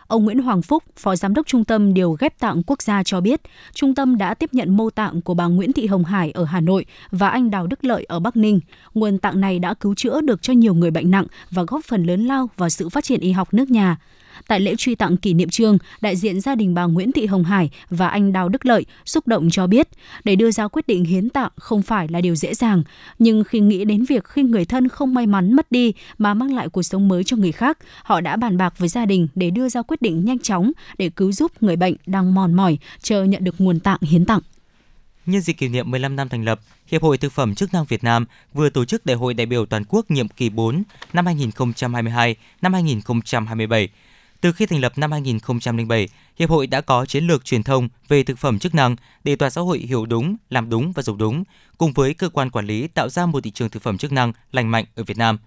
[0.06, 3.20] Ông Nguyễn Hoàng Phúc, Phó Giám đốc Trung tâm Điều ghép tạng quốc gia cho
[3.20, 3.40] biết,
[3.74, 6.60] trung tâm đã tiếp nhận mô tạng của bà Nguyễn Thị Hồng Hải ở Hà
[6.60, 8.60] Nội và anh Đào Đức Lợi ở Bắc Ninh.
[8.94, 12.04] Nguồn tạng này đã cứu chữa được cho nhiều người bệnh nặng và góp phần
[12.04, 13.96] lớn lao vào sự phát triển y học nước nhà.
[14.48, 17.44] Tại lễ truy tặng kỷ niệm trương, đại diện gia đình bà Nguyễn Thị Hồng
[17.44, 19.88] Hải và anh Đào Đức Lợi xúc động cho biết,
[20.24, 22.82] để đưa ra quyết định hiến tặng không phải là điều dễ dàng,
[23.18, 26.54] nhưng khi nghĩ đến việc khi người thân không may mắn mất đi mà mang
[26.54, 29.50] lại cuộc sống mới cho người khác, họ đã bàn bạc với gia đình để
[29.50, 33.24] đưa ra quyết định nhanh chóng để cứu giúp người bệnh đang mòn mỏi chờ
[33.24, 34.40] nhận được nguồn tạng hiến tặng.
[35.26, 38.04] Nhân dịp kỷ niệm 15 năm thành lập, Hiệp hội Thực phẩm chức năng Việt
[38.04, 42.36] Nam vừa tổ chức Đại hội đại biểu toàn quốc nhiệm kỳ 4 năm 2022
[42.62, 43.88] năm 2027
[44.42, 48.22] từ khi thành lập năm 2007, Hiệp hội đã có chiến lược truyền thông về
[48.22, 51.44] thực phẩm chức năng để toàn xã hội hiểu đúng, làm đúng và dùng đúng,
[51.78, 54.32] cùng với cơ quan quản lý tạo ra một thị trường thực phẩm chức năng
[54.52, 55.38] lành mạnh ở Việt Nam.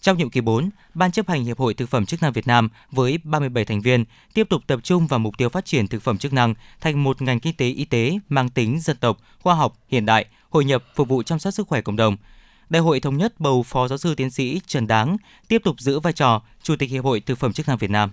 [0.00, 2.68] Trong nhiệm kỳ 4, Ban chấp hành Hiệp hội Thực phẩm chức năng Việt Nam
[2.90, 6.18] với 37 thành viên tiếp tục tập trung vào mục tiêu phát triển thực phẩm
[6.18, 9.76] chức năng thành một ngành kinh tế y tế mang tính dân tộc, khoa học,
[9.88, 12.16] hiện đại, hội nhập phục vụ chăm sóc sức khỏe cộng đồng.
[12.68, 15.16] Đại hội thống nhất bầu Phó giáo sư tiến sĩ Trần Đáng
[15.48, 18.10] tiếp tục giữ vai trò Chủ tịch Hiệp hội Thực phẩm chức năng Việt Nam.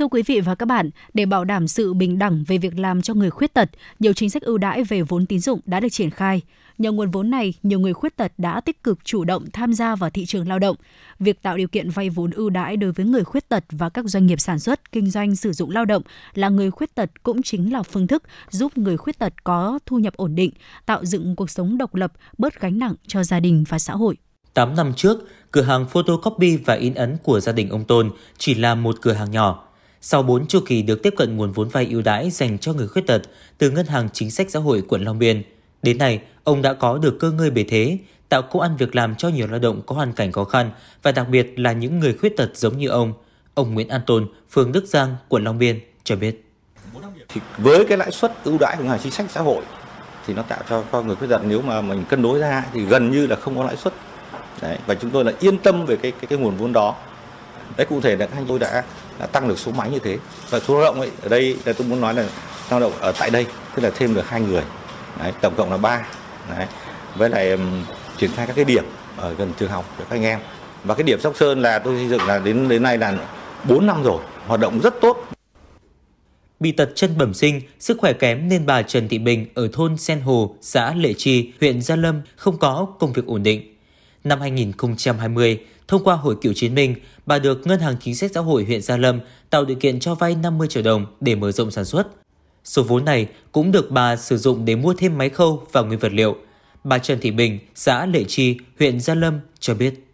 [0.00, 3.02] Thưa quý vị và các bạn, để bảo đảm sự bình đẳng về việc làm
[3.02, 5.88] cho người khuyết tật, nhiều chính sách ưu đãi về vốn tín dụng đã được
[5.88, 6.40] triển khai.
[6.78, 9.94] Nhờ nguồn vốn này, nhiều người khuyết tật đã tích cực chủ động tham gia
[9.94, 10.76] vào thị trường lao động.
[11.18, 14.04] Việc tạo điều kiện vay vốn ưu đãi đối với người khuyết tật và các
[14.04, 16.02] doanh nghiệp sản xuất, kinh doanh sử dụng lao động
[16.34, 19.98] là người khuyết tật cũng chính là phương thức giúp người khuyết tật có thu
[19.98, 20.50] nhập ổn định,
[20.86, 24.16] tạo dựng cuộc sống độc lập, bớt gánh nặng cho gia đình và xã hội.
[24.54, 25.18] 8 năm trước,
[25.50, 29.12] cửa hàng photocopy và in ấn của gia đình ông Tôn chỉ là một cửa
[29.12, 29.69] hàng nhỏ
[30.00, 32.88] sau 4 chu kỳ được tiếp cận nguồn vốn vay ưu đãi dành cho người
[32.88, 33.22] khuyết tật
[33.58, 35.42] từ Ngân hàng Chính sách Xã hội quận Long Biên,
[35.82, 39.14] đến nay ông đã có được cơ ngơi bề thế, tạo công ăn việc làm
[39.14, 40.70] cho nhiều lao động có hoàn cảnh khó khăn
[41.02, 43.12] và đặc biệt là những người khuyết tật giống như ông.
[43.54, 46.44] Ông Nguyễn An Tôn, phường Đức Giang, quận Long Biên cho biết.
[47.28, 49.62] Thì với cái lãi suất ưu đãi của ngân hàng chính sách xã hội
[50.26, 52.84] thì nó tạo cho, cho người khuyết tật nếu mà mình cân đối ra thì
[52.84, 53.92] gần như là không có lãi suất.
[54.62, 56.96] Đấy, và chúng tôi là yên tâm về cái cái, cái nguồn vốn đó.
[57.76, 58.84] Đấy cụ thể là anh tôi đã
[59.20, 60.18] đã tăng được số máy như thế
[60.50, 62.24] và số lao động ấy ở đây là tôi muốn nói là
[62.70, 64.62] lao động ở tại đây tức là thêm được hai người
[65.20, 66.06] đấy, tổng cộng là ba
[66.56, 66.66] đấy.
[67.16, 67.84] với lại um,
[68.18, 68.84] triển khai các cái điểm
[69.16, 70.40] ở gần trường học để các anh em
[70.84, 73.14] và cái điểm sóc sơn là tôi xây dựng là đến đến nay là
[73.68, 75.26] 4 năm rồi hoạt động rất tốt
[76.60, 79.96] Bị tật chân bẩm sinh, sức khỏe kém nên bà Trần Thị Bình ở thôn
[79.96, 83.69] Sen Hồ, xã Lệ Chi, huyện Gia Lâm không có công việc ổn định.
[84.24, 86.94] Năm 2020, thông qua Hội Cựu Chiến binh,
[87.26, 90.14] bà được Ngân hàng Chính sách Xã hội huyện Gia Lâm tạo điều kiện cho
[90.14, 92.06] vay 50 triệu đồng để mở rộng sản xuất.
[92.64, 95.98] Số vốn này cũng được bà sử dụng để mua thêm máy khâu và nguyên
[95.98, 96.36] vật liệu.
[96.84, 100.06] Bà Trần Thị Bình, xã Lệ Chi, huyện Gia Lâm cho biết.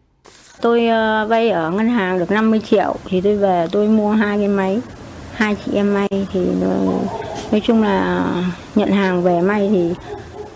[0.61, 4.39] Tôi ờ, vay ở ngân hàng được 50 triệu thì tôi về tôi mua hai
[4.39, 4.81] cái máy.
[5.33, 6.79] Hai chị em may thì ờ,
[7.51, 8.27] nói chung là
[8.75, 9.95] nhận hàng về may thì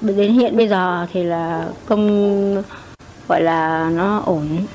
[0.01, 2.62] đến hiện bây giờ thì là công
[3.31, 4.66] gọi là nó ổn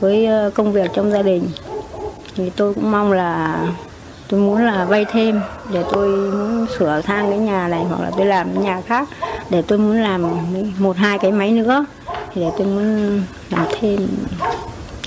[0.00, 1.48] với ờ, công việc trong gia đình.
[2.34, 3.62] Thì tôi cũng mong là
[4.28, 5.40] tôi muốn là vay thêm
[5.72, 9.08] để tôi muốn sửa sang cái nhà này hoặc là tôi làm cái nhà khác
[9.50, 10.22] để tôi muốn làm
[10.78, 11.84] một hai cái máy nữa.
[12.34, 14.08] Thì để tôi muốn làm thêm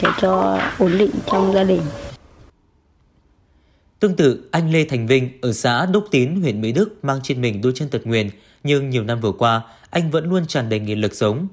[0.02, 1.82] để cho ổn định trong gia đình.
[4.00, 7.42] Tương tự, anh Lê Thành Vinh ở xã Đốc Tín, huyện Mỹ Đức mang trên
[7.42, 8.30] mình đôi chân tật nguyền,
[8.64, 11.48] nhưng nhiều năm vừa qua, anh vẫn luôn tràn đầy nghị lực sống.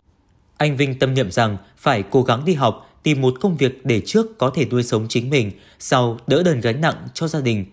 [0.59, 4.01] Anh Vinh tâm niệm rằng phải cố gắng đi học, tìm một công việc để
[4.07, 7.65] trước có thể nuôi sống chính mình, sau đỡ đần gánh nặng cho gia đình.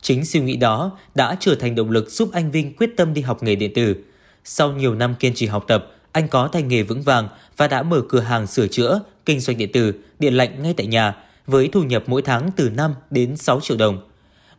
[0.00, 3.22] Chính suy nghĩ đó đã trở thành động lực giúp anh Vinh quyết tâm đi
[3.22, 3.96] học nghề điện tử.
[4.44, 7.82] Sau nhiều năm kiên trì học tập, anh có tay nghề vững vàng và đã
[7.82, 11.16] mở cửa hàng sửa chữa, kinh doanh điện tử, điện lạnh ngay tại nhà,
[11.46, 13.98] với thu nhập mỗi tháng từ 5 đến 6 triệu đồng.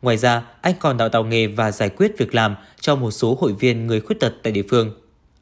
[0.01, 3.37] Ngoài ra, anh còn đào tạo nghề và giải quyết việc làm cho một số
[3.41, 4.91] hội viên người khuyết tật tại địa phương.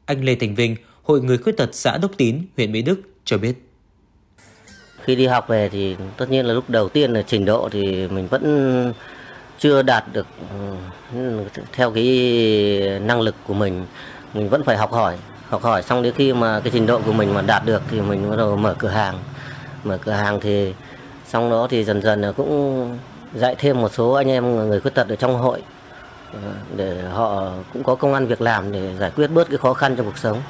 [0.04, 3.38] Anh Lê Thành Vinh, Hội Người Khuyết tật xã Đốc Tín, huyện Mỹ Đức cho
[3.38, 3.54] biết.
[5.02, 8.08] Khi đi học về thì tất nhiên là lúc đầu tiên là trình độ thì
[8.08, 8.92] mình vẫn
[9.58, 10.26] chưa đạt được
[11.14, 12.06] ừ, theo cái
[13.02, 13.86] năng lực của mình.
[14.34, 17.12] Mình vẫn phải học hỏi, học hỏi xong đến khi mà cái trình độ của
[17.12, 19.18] mình mà đạt được thì mình bắt đầu mở cửa hàng.
[19.84, 20.74] Mở cửa hàng thì
[21.26, 22.98] xong đó thì dần dần là cũng
[23.34, 25.62] dạy thêm một số anh em người khuyết tật ở trong hội
[26.32, 26.38] ừ,
[26.76, 29.96] để họ cũng có công ăn việc làm để giải quyết bớt cái khó khăn
[29.96, 30.42] trong cuộc sống.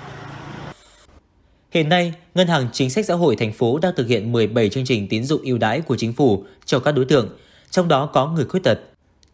[1.75, 4.85] Hiện nay, Ngân hàng Chính sách Xã hội thành phố đang thực hiện 17 chương
[4.85, 7.29] trình tín dụng ưu đãi của chính phủ cho các đối tượng,
[7.71, 8.79] trong đó có người khuyết tật.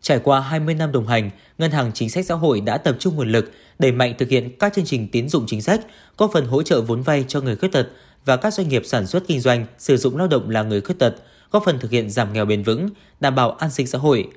[0.00, 3.16] Trải qua 20 năm đồng hành, Ngân hàng Chính sách Xã hội đã tập trung
[3.16, 5.80] nguồn lực đẩy mạnh thực hiện các chương trình tín dụng chính sách,
[6.16, 7.88] có phần hỗ trợ vốn vay cho người khuyết tật
[8.24, 10.98] và các doanh nghiệp sản xuất kinh doanh sử dụng lao động là người khuyết
[10.98, 11.14] tật,
[11.50, 12.88] góp phần thực hiện giảm nghèo bền vững,
[13.20, 14.28] đảm bảo an sinh xã hội.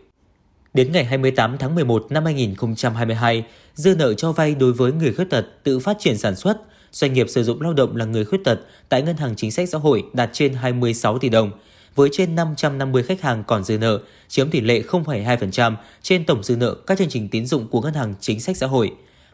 [0.74, 3.46] Đến ngày 28 tháng 11 năm 2022,
[3.76, 6.58] dư nợ cho vay đối với người khuyết tật tự phát triển sản xuất,
[6.94, 9.70] doanh nghiệp sử dụng lao động là người khuyết tật tại Ngân hàng Chính sách
[9.70, 11.52] Xã hội đạt trên 26 tỷ đồng,
[11.96, 16.56] với trên 550 khách hàng còn dư nợ, chiếm tỷ lệ 0,2% trên tổng dư
[16.56, 18.92] nợ các chương trình tín dụng của Ngân hàng Chính sách Xã hội.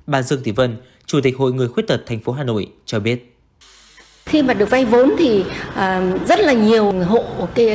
[0.08, 3.00] Bà Dương Thị Vân, Chủ tịch Hội Người Khuyết tật thành phố Hà Nội cho
[3.00, 3.36] biết.
[4.26, 7.24] Khi mà được vay vốn thì uh, rất là nhiều hộ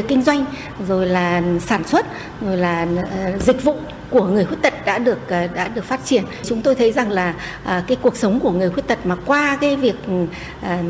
[0.09, 0.45] kinh doanh
[0.89, 2.07] rồi là sản xuất
[2.41, 2.87] rồi là
[3.35, 3.77] uh, dịch vụ
[4.11, 6.25] của người khuyết tật đã được ờ, đã được phát triển.
[6.43, 7.35] Chúng tôi thấy rằng là
[7.65, 10.27] à, cái cuộc sống của người khuyết tật mà qua cái việc ừ,
[10.63, 10.83] à,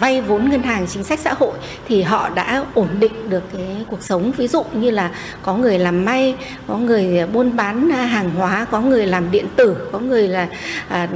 [0.00, 1.52] vay vốn ngân hàng chính sách xã hội
[1.88, 4.32] thì họ đã ổn định được cái cuộc sống.
[4.36, 5.10] Ví dụ như là
[5.42, 9.76] có người làm may, có người buôn bán hàng hóa, có người làm điện tử,
[9.92, 10.48] có người là
[10.88, 11.08] à,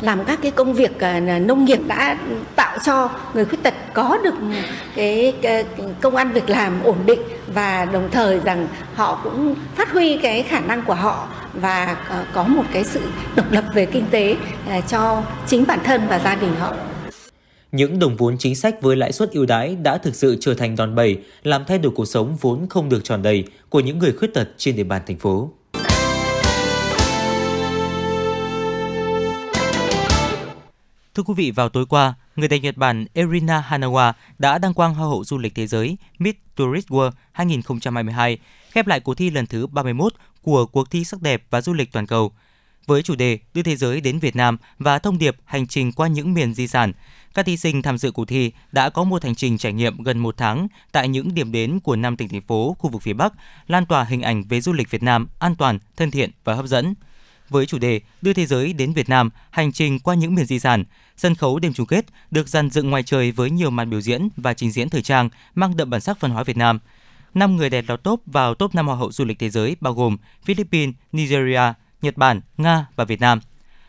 [0.00, 2.18] làm các cái công việc à, nông nghiệp đã
[2.56, 4.34] tạo cho người khuyết tật có được
[4.96, 5.64] cái, cái
[6.00, 10.42] công ăn việc làm ổn định và đồng thời rằng họ cũng phát huy cái
[10.42, 13.00] khả năng của họ và à, có một cái sự
[13.36, 14.36] độc lập về kinh tế
[14.68, 16.74] à, cho chính bản thân và gia đình họ.
[17.72, 20.76] Những đồng vốn chính sách với lãi suất ưu đãi đã thực sự trở thành
[20.76, 24.12] đòn bẩy làm thay đổi cuộc sống vốn không được tròn đầy của những người
[24.12, 25.50] khuyết tật trên địa bàn thành phố.
[31.14, 34.94] Thưa quý vị, vào tối qua, người đẹp Nhật Bản Erina Hanawa đã đăng quang
[34.94, 38.38] Hoa hậu du lịch thế giới Miss Tourist World 2022,
[38.70, 41.92] khép lại cuộc thi lần thứ 31 của cuộc thi sắc đẹp và du lịch
[41.92, 42.32] toàn cầu.
[42.86, 46.08] Với chủ đề đưa thế giới đến Việt Nam và thông điệp hành trình qua
[46.08, 46.92] những miền di sản,
[47.34, 50.18] các thí sinh tham dự cuộc thi đã có một hành trình trải nghiệm gần
[50.18, 53.32] một tháng tại những điểm đến của năm tỉnh thành phố khu vực phía Bắc,
[53.66, 56.66] lan tỏa hình ảnh về du lịch Việt Nam an toàn, thân thiện và hấp
[56.66, 56.94] dẫn–
[57.50, 60.58] với chủ đề Đưa thế giới đến Việt Nam, hành trình qua những miền di
[60.58, 60.84] sản.
[61.16, 64.28] Sân khấu đêm chung kết được dàn dựng ngoài trời với nhiều màn biểu diễn
[64.36, 66.78] và trình diễn thời trang mang đậm bản sắc văn hóa Việt Nam.
[67.34, 69.92] Năm người đẹp lọt top vào top 5 hoa hậu du lịch thế giới bao
[69.92, 71.72] gồm Philippines, Nigeria,
[72.02, 73.40] Nhật Bản, Nga và Việt Nam.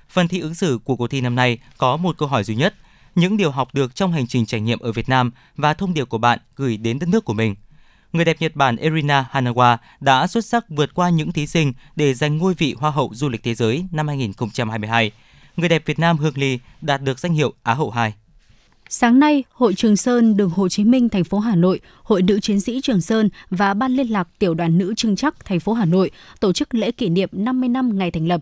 [0.09, 2.76] Phần thi ứng xử của cuộc thi năm nay có một câu hỏi duy nhất,
[3.16, 6.05] những điều học được trong hành trình trải nghiệm ở Việt Nam và thông điệp
[6.05, 7.55] của bạn gửi đến đất nước của mình–
[8.14, 12.14] người đẹp Nhật Bản Erina Hanawa đã xuất sắc vượt qua những thí sinh để
[12.14, 15.12] giành ngôi vị Hoa hậu du lịch thế giới năm 2022.
[15.57, 18.14] Người đẹp Việt Nam Hương Ly đạt được danh hiệu Á hậu 2.
[18.89, 22.39] Sáng nay, Hội Trường Sơn, đường Hồ Chí Minh, thành phố Hà Nội, Hội Nữ
[22.39, 25.74] Chiến sĩ Trường Sơn và Ban liên lạc Tiểu đoàn Nữ Trưng Chắc, thành phố
[25.74, 28.41] Hà Nội tổ chức lễ kỷ niệm 50 năm ngày thành lập.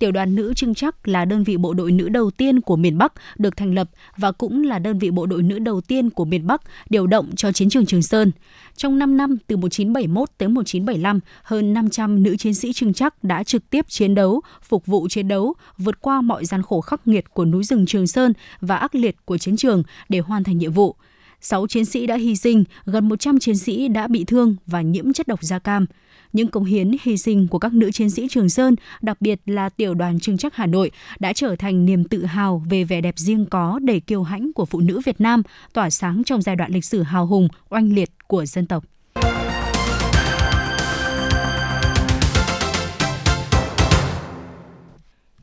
[0.00, 2.98] Tiểu đoàn nữ Trưng Chắc là đơn vị bộ đội nữ đầu tiên của miền
[2.98, 6.24] Bắc được thành lập và cũng là đơn vị bộ đội nữ đầu tiên của
[6.24, 8.32] miền Bắc điều động cho chiến trường Trường Sơn.
[8.76, 13.42] Trong 5 năm từ 1971 tới 1975, hơn 500 nữ chiến sĩ Trưng Chắc đã
[13.42, 17.24] trực tiếp chiến đấu, phục vụ chiến đấu, vượt qua mọi gian khổ khắc nghiệt
[17.34, 20.72] của núi rừng Trường Sơn và ác liệt của chiến trường để hoàn thành nhiệm
[20.72, 20.96] vụ.
[21.40, 25.12] 6 chiến sĩ đã hy sinh, gần 100 chiến sĩ đã bị thương và nhiễm
[25.12, 25.86] chất độc da cam.
[26.32, 29.68] Những công hiến hy sinh của các nữ chiến sĩ Trường Sơn, đặc biệt là
[29.68, 33.18] tiểu đoàn Trưng Chắc Hà Nội, đã trở thành niềm tự hào về vẻ đẹp
[33.18, 36.72] riêng có đầy kiêu hãnh của phụ nữ Việt Nam, tỏa sáng trong giai đoạn
[36.72, 38.84] lịch sử hào hùng, oanh liệt của dân tộc.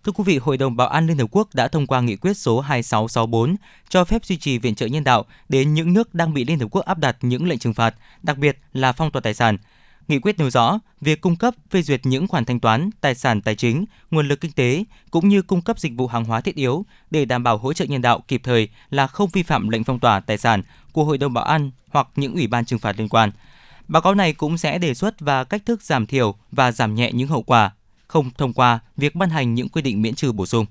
[0.08, 2.34] Thưa quý vị, Hội đồng Bảo an Liên Hợp Quốc đã thông qua nghị quyết
[2.34, 3.56] số 2664
[3.90, 6.68] cho phép duy trì viện trợ nhân đạo đến những nước đang bị Liên Hợp
[6.72, 9.58] Quốc áp đặt những lệnh trừng phạt, đặc biệt là phong tỏa tài sản.
[10.08, 13.42] Nghị quyết nêu rõ việc cung cấp phê duyệt những khoản thanh toán, tài sản
[13.42, 16.56] tài chính, nguồn lực kinh tế cũng như cung cấp dịch vụ hàng hóa thiết
[16.56, 19.84] yếu để đảm bảo hỗ trợ nhân đạo kịp thời là không vi phạm lệnh
[19.84, 23.00] phong tỏa tài sản của Hội đồng Bảo an hoặc những ủy ban trừng phạt
[23.00, 23.32] liên quan.
[23.88, 27.12] Báo cáo này cũng sẽ đề xuất và cách thức giảm thiểu và giảm nhẹ
[27.12, 27.72] những hậu quả
[28.08, 30.66] không thông qua việc ban hành những quy định miễn trừ bổ sung.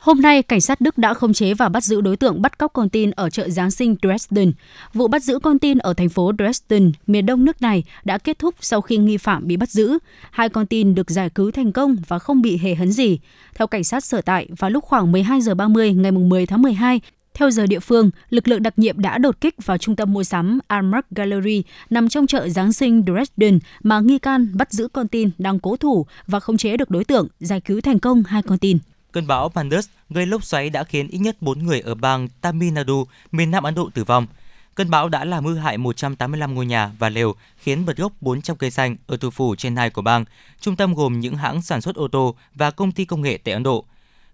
[0.00, 2.72] Hôm nay, cảnh sát Đức đã khống chế và bắt giữ đối tượng bắt cóc
[2.72, 4.52] con tin ở chợ Giáng sinh Dresden.
[4.94, 8.38] Vụ bắt giữ con tin ở thành phố Dresden, miền đông nước này đã kết
[8.38, 9.98] thúc sau khi nghi phạm bị bắt giữ.
[10.30, 13.18] Hai con tin được giải cứu thành công và không bị hề hấn gì.
[13.54, 17.00] Theo cảnh sát sở tại, vào lúc khoảng 12 giờ 30 ngày 10 tháng 12,
[17.40, 20.24] theo giờ địa phương, lực lượng đặc nhiệm đã đột kích vào trung tâm mua
[20.24, 25.08] sắm Armark Gallery nằm trong chợ Giáng sinh Dresden mà nghi can bắt giữ con
[25.08, 28.42] tin đang cố thủ và khống chế được đối tượng, giải cứu thành công hai
[28.42, 28.78] con tin.
[29.12, 32.72] Cơn bão Pandus gây lốc xoáy đã khiến ít nhất 4 người ở bang Tamil
[32.72, 34.26] Nadu, miền Nam Ấn Độ tử vong.
[34.74, 38.56] Cơn bão đã làm hư hại 185 ngôi nhà và lều, khiến bật gốc 400
[38.56, 40.24] cây xanh ở thủ phủ Chennai của bang,
[40.60, 43.54] trung tâm gồm những hãng sản xuất ô tô và công ty công nghệ tại
[43.54, 43.84] Ấn Độ.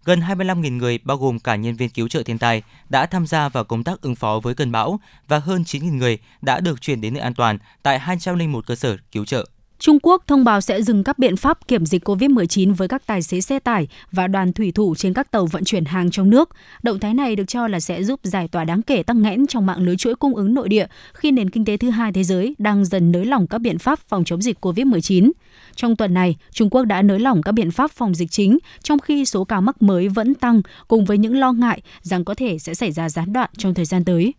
[0.07, 3.49] Gần 25.000 người, bao gồm cả nhân viên cứu trợ thiên tai, đã tham gia
[3.49, 7.01] vào công tác ứng phó với cơn bão và hơn 9.000 người đã được chuyển
[7.01, 9.47] đến nơi an toàn tại 201 cơ sở cứu trợ.
[9.79, 13.23] Trung Quốc thông báo sẽ dừng các biện pháp kiểm dịch COVID-19 với các tài
[13.23, 16.51] xế xe tải và đoàn thủy thủ trên các tàu vận chuyển hàng trong nước.
[16.83, 19.67] Động thái này được cho là sẽ giúp giải tỏa đáng kể tăng nghẽn trong
[19.67, 22.55] mạng lưới chuỗi cung ứng nội địa khi nền kinh tế thứ hai thế giới
[22.59, 25.31] đang dần nới lỏng các biện pháp phòng chống dịch COVID-19.
[25.77, 28.99] Trong tuần này, Trung Quốc đã nới lỏng các biện pháp phòng dịch chính, trong
[28.99, 32.59] khi số ca mắc mới vẫn tăng, cùng với những lo ngại rằng có thể
[32.59, 34.35] sẽ xảy ra gián đoạn trong thời gian tới.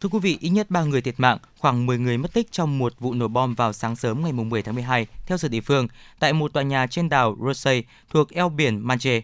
[0.00, 2.78] Thưa quý vị, ít nhất 3 người thiệt mạng, khoảng 10 người mất tích trong
[2.78, 5.88] một vụ nổ bom vào sáng sớm ngày 10 tháng 12 theo giờ địa phương
[6.18, 9.20] tại một tòa nhà trên đảo Rosey thuộc eo biển Manche.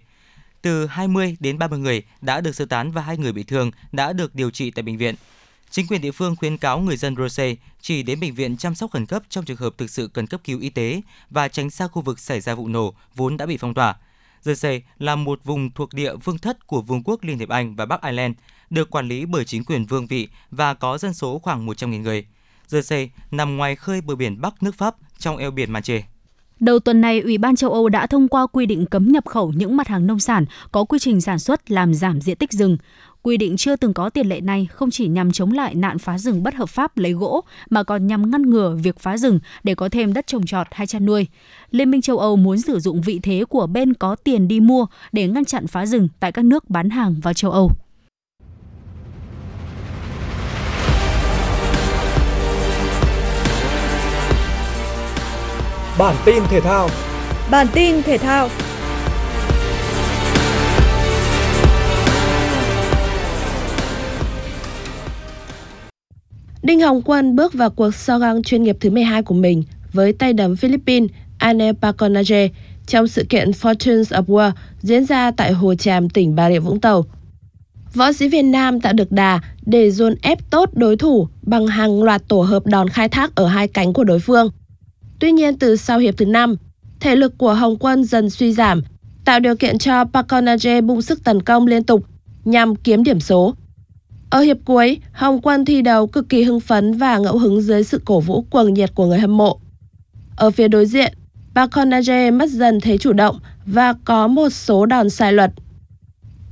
[0.63, 4.13] Từ 20 đến 30 người đã được sơ tán và hai người bị thương đã
[4.13, 5.15] được điều trị tại bệnh viện.
[5.77, 8.91] Chính quyền địa phương khuyến cáo người dân Rose chỉ đến bệnh viện chăm sóc
[8.91, 11.01] khẩn cấp trong trường hợp thực sự cần cấp cứu y tế
[11.31, 13.97] và tránh xa khu vực xảy ra vụ nổ vốn đã bị phong tỏa.
[14.45, 17.87] Jersey là một vùng thuộc địa vương thất của Vương quốc Liên hiệp Anh và
[17.87, 18.35] Bắc Ireland,
[18.71, 22.27] được quản lý bởi chính quyền vương vị và có dân số khoảng 100.000 người.
[22.69, 26.03] Jersey nằm ngoài khơi bờ biển Bắc nước Pháp trong eo biển Manche.
[26.61, 29.53] Đầu tuần này, Ủy ban châu Âu đã thông qua quy định cấm nhập khẩu
[29.53, 32.77] những mặt hàng nông sản có quy trình sản xuất làm giảm diện tích rừng.
[33.27, 36.19] Quy định chưa từng có tiền lệ này không chỉ nhằm chống lại nạn phá
[36.19, 39.75] rừng bất hợp pháp lấy gỗ mà còn nhằm ngăn ngừa việc phá rừng để
[39.75, 41.27] có thêm đất trồng trọt hay chăn nuôi.
[41.71, 44.87] Liên minh châu Âu muốn sử dụng vị thế của bên có tiền đi mua
[45.13, 47.71] để ngăn chặn phá rừng tại các nước bán hàng vào châu Âu.
[55.99, 56.89] Bản tin thể thao
[57.51, 58.49] Bản tin thể thao
[66.63, 70.13] Đinh Hồng Quân bước vào cuộc so găng chuyên nghiệp thứ 12 của mình với
[70.13, 72.49] tay đấm Philippines Anel Paconaje
[72.87, 74.51] trong sự kiện Fortunes of War
[74.81, 77.05] diễn ra tại Hồ Tràm, tỉnh Bà Rịa Vũng Tàu.
[77.95, 82.03] Võ sĩ Việt Nam tạo được đà để dồn ép tốt đối thủ bằng hàng
[82.03, 84.51] loạt tổ hợp đòn khai thác ở hai cánh của đối phương.
[85.19, 86.57] Tuy nhiên từ sau hiệp thứ 5,
[87.01, 88.83] thể lực của Hồng Quân dần suy giảm,
[89.25, 92.05] tạo điều kiện cho Paconaje bung sức tấn công liên tục
[92.45, 93.55] nhằm kiếm điểm số.
[94.31, 97.85] Ở hiệp cuối, Hồng Quân thi đấu cực kỳ hưng phấn và ngẫu hứng dưới
[97.85, 99.61] sự cổ vũ cuồng nhiệt của người hâm mộ.
[100.37, 101.13] Ở phía đối diện,
[101.55, 105.51] Bakonaje mất dần thế chủ động và có một số đòn sai luật.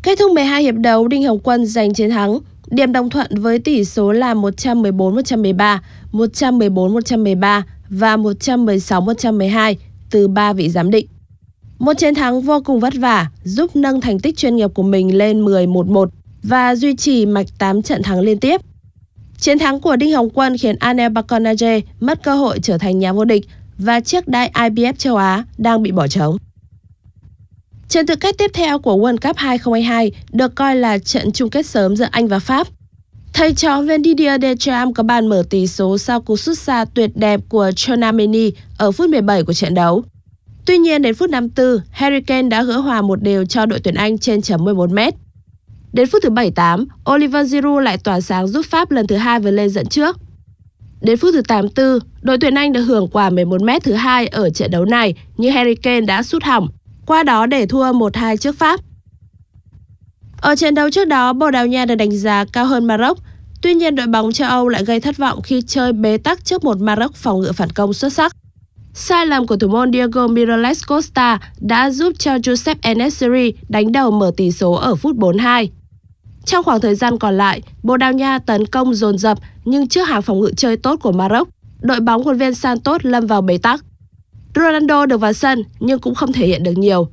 [0.03, 2.39] Kết thúc 12 hiệp đấu, Đinh Hồng Quân giành chiến thắng.
[2.71, 5.79] Điểm đồng thuận với tỷ số là 114-113,
[6.13, 9.75] 114-113 và 116-112
[10.11, 11.07] từ 3 vị giám định.
[11.79, 15.19] Một chiến thắng vô cùng vất vả giúp nâng thành tích chuyên nghiệp của mình
[15.19, 16.07] lên 11-1
[16.45, 18.61] và duy trì mạch 8 trận thắng liên tiếp.
[19.39, 23.13] Chiến thắng của Đinh Hồng Quân khiến Anel Bakonaje mất cơ hội trở thành nhà
[23.13, 23.45] vô địch
[23.79, 26.37] và chiếc đai IBF châu Á đang bị bỏ trống.
[27.89, 31.67] Trận tứ kết tiếp theo của World Cup 2022 được coi là trận chung kết
[31.67, 32.67] sớm giữa Anh và Pháp.
[33.33, 37.11] Thầy trò viên Didier Deschamps có bàn mở tỷ số sau cú sút xa tuyệt
[37.15, 40.05] đẹp của Chonameni ở phút 17 của trận đấu.
[40.67, 43.95] Tuy nhiên đến phút 54, Harry Kane đã gỡ hòa một đều cho đội tuyển
[43.95, 45.15] Anh trên chấm 11 mét.
[45.95, 49.51] Đến phút thứ 78, Oliver Giroud lại tỏa sáng giúp Pháp lần thứ hai vượt
[49.51, 50.19] lên dẫn trước.
[51.01, 54.71] Đến phút thứ 84, đội tuyển Anh được hưởng quả 11m thứ hai ở trận
[54.71, 56.69] đấu này nhưng Harry Kane đã sút hỏng,
[57.07, 58.81] qua đó để thua 1-2 trước Pháp.
[60.41, 63.19] Ở trận đấu trước đó, Bồ Đào Nha được đánh giá cao hơn Maroc.
[63.63, 66.65] Tuy nhiên, đội bóng châu Âu lại gây thất vọng khi chơi bế tắc trước
[66.65, 68.37] một Maroc phòng ngự phản công xuất sắc.
[68.95, 74.11] Sai lầm của thủ môn Diego Miroles Costa đã giúp cho Joseph Enesiri đánh đầu
[74.11, 75.71] mở tỷ số ở phút 42.
[76.47, 80.09] Trong khoảng thời gian còn lại, Bồ Đào Nha tấn công dồn dập nhưng trước
[80.09, 81.49] hàng phòng ngự chơi tốt của Maroc,
[81.81, 83.85] đội bóng huấn viên Santos lâm vào bế tắc.
[84.55, 87.09] Ronaldo được vào sân nhưng cũng không thể hiện được nhiều.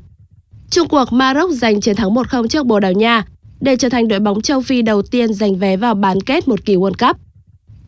[0.70, 3.26] Trung cuộc Maroc giành chiến thắng 1-0 trước Bồ Đào Nha
[3.60, 6.66] để trở thành đội bóng châu Phi đầu tiên giành vé vào bán kết một
[6.66, 7.18] kỳ World Cup.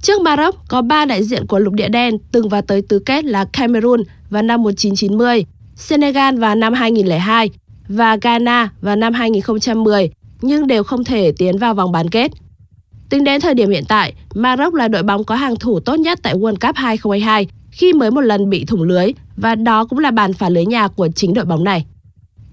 [0.01, 3.25] Trước Maroc có 3 đại diện của lục địa đen từng vào tới tứ kết
[3.25, 7.49] là Cameroon vào năm 1990, Senegal vào năm 2002
[7.87, 10.09] và Ghana vào năm 2010
[10.43, 12.31] nhưng đều không thể tiến vào vòng bán kết.
[13.09, 16.19] Tính đến thời điểm hiện tại, Maroc là đội bóng có hàng thủ tốt nhất
[16.23, 20.11] tại World Cup 2022 khi mới một lần bị thủng lưới và đó cũng là
[20.11, 21.85] bàn phá lưới nhà của chính đội bóng này.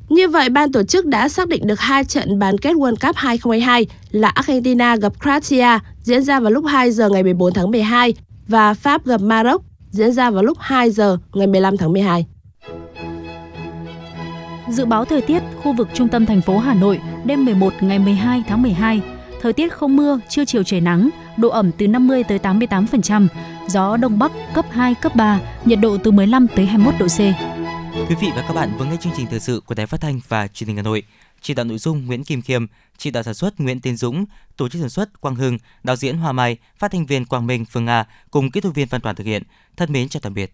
[0.08, 3.16] Như vậy, ban tổ chức đã xác định được hai trận bán kết World Cup
[3.16, 8.14] 2022 là Argentina gặp Croatia diễn ra vào lúc 2 giờ ngày 14 tháng 12
[8.48, 12.26] và Pháp gặp Maroc diễn ra vào lúc 2 giờ ngày 15 tháng 12.
[14.70, 17.98] Dự báo thời tiết khu vực trung tâm thành phố Hà Nội đêm 11 ngày
[17.98, 19.00] 12 tháng 12,
[19.40, 23.26] thời tiết không mưa, trưa chiều trời nắng, độ ẩm từ 50 tới 88%,
[23.68, 27.18] gió đông bắc cấp 2 cấp 3, nhiệt độ từ 15 tới 21 độ C.
[28.08, 30.20] Quý vị và các bạn vừa nghe chương trình thời sự của Đài Phát thanh
[30.28, 31.02] và Truyền hình Hà Nội.
[31.40, 32.66] Chỉ đạo nội dung Nguyễn Kim Khiêm,
[32.98, 34.24] chỉ đạo sản xuất Nguyễn Tiến Dũng,
[34.56, 37.64] tổ chức sản xuất Quang Hưng, đạo diễn Hoa Mai, phát thanh viên Quang Minh,
[37.64, 39.42] Phương Nga cùng kỹ thuật viên Văn Toàn thực hiện.
[39.76, 40.52] Thân mến chào tạm biệt.